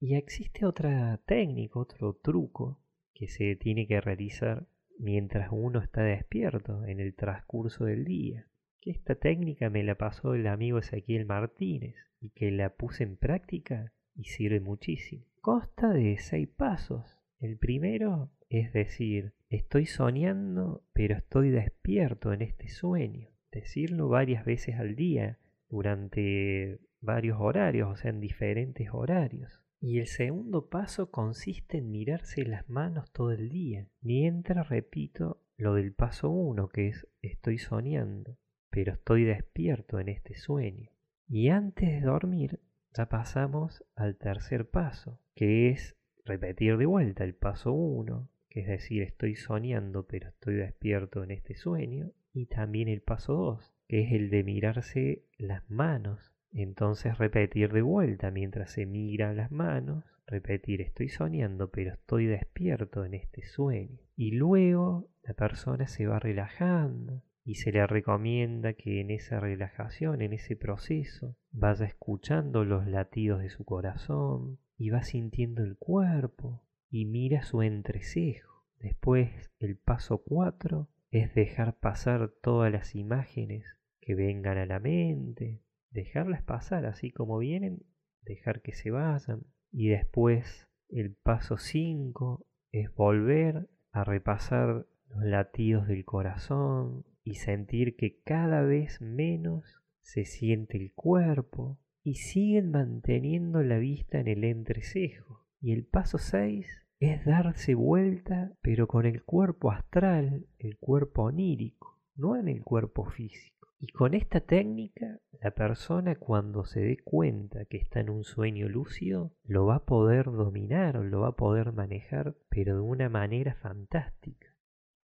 Y 0.00 0.14
existe 0.14 0.64
otra 0.64 1.18
técnica, 1.26 1.78
otro 1.78 2.14
truco 2.14 2.80
que 3.12 3.28
se 3.28 3.54
tiene 3.54 3.86
que 3.86 4.00
realizar 4.00 4.66
mientras 4.98 5.50
uno 5.52 5.80
está 5.80 6.00
despierto 6.00 6.86
en 6.86 7.00
el 7.00 7.14
transcurso 7.14 7.84
del 7.84 8.06
día. 8.06 8.46
Que 8.80 8.92
esta 8.92 9.16
técnica 9.16 9.68
me 9.68 9.84
la 9.84 9.96
pasó 9.96 10.32
el 10.32 10.46
amigo 10.46 10.78
Ezequiel 10.78 11.26
Martínez 11.26 11.96
y 12.22 12.30
que 12.30 12.50
la 12.50 12.70
puse 12.76 13.04
en 13.04 13.18
práctica 13.18 13.92
y 14.14 14.24
sirve 14.24 14.60
muchísimo. 14.60 15.26
Consta 15.42 15.90
de 15.90 16.16
seis 16.16 16.48
pasos. 16.48 17.15
El 17.38 17.58
primero 17.58 18.30
es 18.48 18.72
decir, 18.72 19.34
estoy 19.48 19.86
soñando, 19.86 20.84
pero 20.92 21.16
estoy 21.16 21.50
despierto 21.50 22.32
en 22.32 22.42
este 22.42 22.68
sueño. 22.68 23.30
Decirlo 23.50 24.08
varias 24.08 24.44
veces 24.44 24.76
al 24.76 24.94
día, 24.94 25.38
durante 25.68 26.80
varios 27.00 27.38
horarios, 27.40 27.90
o 27.90 27.96
sea, 27.96 28.10
en 28.10 28.20
diferentes 28.20 28.88
horarios. 28.92 29.62
Y 29.80 29.98
el 29.98 30.06
segundo 30.06 30.68
paso 30.68 31.10
consiste 31.10 31.78
en 31.78 31.90
mirarse 31.90 32.44
las 32.44 32.68
manos 32.68 33.12
todo 33.12 33.32
el 33.32 33.48
día, 33.48 33.88
mientras 34.00 34.68
repito 34.68 35.42
lo 35.56 35.74
del 35.74 35.92
paso 35.92 36.30
uno, 36.30 36.68
que 36.68 36.88
es 36.88 37.06
estoy 37.20 37.58
soñando, 37.58 38.38
pero 38.70 38.92
estoy 38.92 39.24
despierto 39.24 39.98
en 39.98 40.08
este 40.08 40.34
sueño. 40.34 40.90
Y 41.28 41.48
antes 41.48 41.90
de 41.90 42.00
dormir, 42.00 42.60
ya 42.96 43.08
pasamos 43.08 43.84
al 43.94 44.16
tercer 44.16 44.70
paso, 44.70 45.20
que 45.34 45.70
es 45.70 45.96
repetir 46.26 46.76
de 46.76 46.86
vuelta 46.86 47.24
el 47.24 47.34
paso 47.34 47.72
uno, 47.72 48.28
es 48.50 48.66
decir, 48.66 49.02
estoy 49.02 49.36
soñando 49.36 50.06
pero 50.06 50.28
estoy 50.28 50.56
despierto 50.56 51.22
en 51.22 51.30
este 51.30 51.54
sueño, 51.54 52.12
y 52.32 52.46
también 52.46 52.88
el 52.88 53.00
paso 53.00 53.32
2, 53.34 53.74
que 53.88 54.02
es 54.02 54.12
el 54.12 54.28
de 54.28 54.44
mirarse 54.44 55.24
las 55.38 55.68
manos. 55.70 56.34
Entonces 56.52 57.16
repetir 57.16 57.72
de 57.72 57.82
vuelta 57.82 58.30
mientras 58.30 58.72
se 58.72 58.84
mira 58.84 59.32
las 59.32 59.50
manos, 59.50 60.04
repetir 60.26 60.82
estoy 60.82 61.08
soñando 61.08 61.70
pero 61.70 61.92
estoy 61.92 62.26
despierto 62.26 63.04
en 63.04 63.14
este 63.14 63.42
sueño. 63.42 64.00
Y 64.16 64.32
luego 64.32 65.08
la 65.22 65.34
persona 65.34 65.86
se 65.86 66.06
va 66.06 66.18
relajando 66.18 67.22
y 67.42 67.54
se 67.54 67.72
le 67.72 67.86
recomienda 67.86 68.74
que 68.74 69.00
en 69.00 69.10
esa 69.10 69.40
relajación, 69.40 70.20
en 70.20 70.32
ese 70.32 70.56
proceso, 70.56 71.36
vaya 71.52 71.86
escuchando 71.86 72.64
los 72.64 72.86
latidos 72.86 73.40
de 73.40 73.48
su 73.48 73.64
corazón 73.64 74.58
y 74.76 74.90
va 74.90 75.02
sintiendo 75.02 75.62
el 75.62 75.76
cuerpo, 75.76 76.62
y 76.90 77.04
mira 77.04 77.42
su 77.42 77.62
entrecejo. 77.62 78.64
Después 78.78 79.50
el 79.58 79.76
paso 79.76 80.22
4 80.22 80.88
es 81.10 81.34
dejar 81.34 81.78
pasar 81.78 82.30
todas 82.42 82.70
las 82.70 82.94
imágenes 82.94 83.64
que 84.00 84.14
vengan 84.14 84.58
a 84.58 84.66
la 84.66 84.78
mente, 84.78 85.62
dejarlas 85.90 86.42
pasar 86.42 86.86
así 86.86 87.10
como 87.10 87.38
vienen, 87.38 87.82
dejar 88.22 88.62
que 88.62 88.72
se 88.72 88.90
vayan. 88.90 89.42
Y 89.72 89.88
después 89.88 90.68
el 90.88 91.14
paso 91.14 91.58
5 91.58 92.46
es 92.72 92.94
volver 92.94 93.68
a 93.92 94.04
repasar 94.04 94.86
los 95.08 95.24
latidos 95.24 95.88
del 95.88 96.04
corazón 96.04 97.04
y 97.24 97.36
sentir 97.36 97.96
que 97.96 98.20
cada 98.22 98.62
vez 98.62 99.00
menos 99.00 99.82
se 100.00 100.24
siente 100.24 100.76
el 100.76 100.92
cuerpo 100.92 101.78
y 102.06 102.14
siguen 102.14 102.70
manteniendo 102.70 103.64
la 103.64 103.78
vista 103.78 104.20
en 104.20 104.28
el 104.28 104.44
entrecejo. 104.44 105.44
Y 105.60 105.72
el 105.72 105.84
paso 105.84 106.18
6 106.18 106.64
es 107.00 107.24
darse 107.24 107.74
vuelta, 107.74 108.52
pero 108.62 108.86
con 108.86 109.06
el 109.06 109.24
cuerpo 109.24 109.72
astral, 109.72 110.46
el 110.60 110.78
cuerpo 110.78 111.24
onírico, 111.24 111.98
no 112.14 112.36
en 112.36 112.46
el 112.46 112.62
cuerpo 112.62 113.06
físico. 113.06 113.66
Y 113.80 113.88
con 113.88 114.14
esta 114.14 114.38
técnica, 114.38 115.18
la 115.32 115.50
persona 115.50 116.14
cuando 116.14 116.64
se 116.64 116.78
dé 116.78 116.96
cuenta 117.02 117.64
que 117.64 117.78
está 117.78 117.98
en 117.98 118.10
un 118.10 118.22
sueño 118.22 118.68
lúcido, 118.68 119.32
lo 119.42 119.66
va 119.66 119.74
a 119.74 119.84
poder 119.84 120.26
dominar, 120.26 120.98
o 120.98 121.02
lo 121.02 121.22
va 121.22 121.30
a 121.30 121.36
poder 121.36 121.72
manejar, 121.72 122.36
pero 122.48 122.76
de 122.76 122.82
una 122.82 123.08
manera 123.08 123.56
fantástica. 123.56 124.54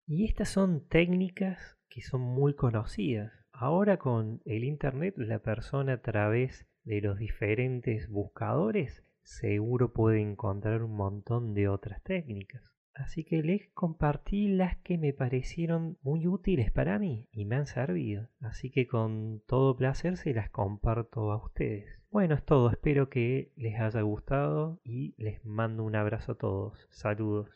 Y 0.07 0.23
estas 0.23 0.47
son 0.47 0.87
técnicas 0.87 1.77
que 1.89 1.99
son 2.01 2.21
muy 2.21 2.53
conocidas. 2.53 3.33
Ahora 3.51 3.97
con 3.97 4.41
el 4.45 4.63
Internet, 4.63 5.15
la 5.17 5.39
persona 5.39 5.93
a 5.93 6.01
través 6.01 6.65
de 6.83 7.01
los 7.01 7.17
diferentes 7.17 8.09
buscadores 8.09 9.03
seguro 9.23 9.93
puede 9.93 10.21
encontrar 10.21 10.83
un 10.83 10.95
montón 10.95 11.53
de 11.53 11.67
otras 11.67 12.03
técnicas. 12.03 12.73
Así 12.93 13.23
que 13.23 13.41
les 13.41 13.69
compartí 13.73 14.49
las 14.49 14.77
que 14.77 14.99
me 14.99 15.13
parecieron 15.13 15.97
muy 16.03 16.27
útiles 16.27 16.71
para 16.71 16.99
mí 16.99 17.27
y 17.31 17.45
me 17.45 17.55
han 17.55 17.65
servido. 17.65 18.29
Así 18.39 18.69
que 18.69 18.85
con 18.85 19.41
todo 19.47 19.75
placer 19.75 20.17
se 20.17 20.33
las 20.33 20.51
comparto 20.51 21.31
a 21.31 21.43
ustedes. 21.43 21.87
Bueno, 22.11 22.35
es 22.35 22.45
todo. 22.45 22.69
Espero 22.69 23.09
que 23.09 23.51
les 23.55 23.79
haya 23.79 24.01
gustado 24.01 24.79
y 24.83 25.15
les 25.17 25.43
mando 25.43 25.83
un 25.83 25.95
abrazo 25.95 26.33
a 26.33 26.37
todos. 26.37 26.87
Saludos. 26.91 27.49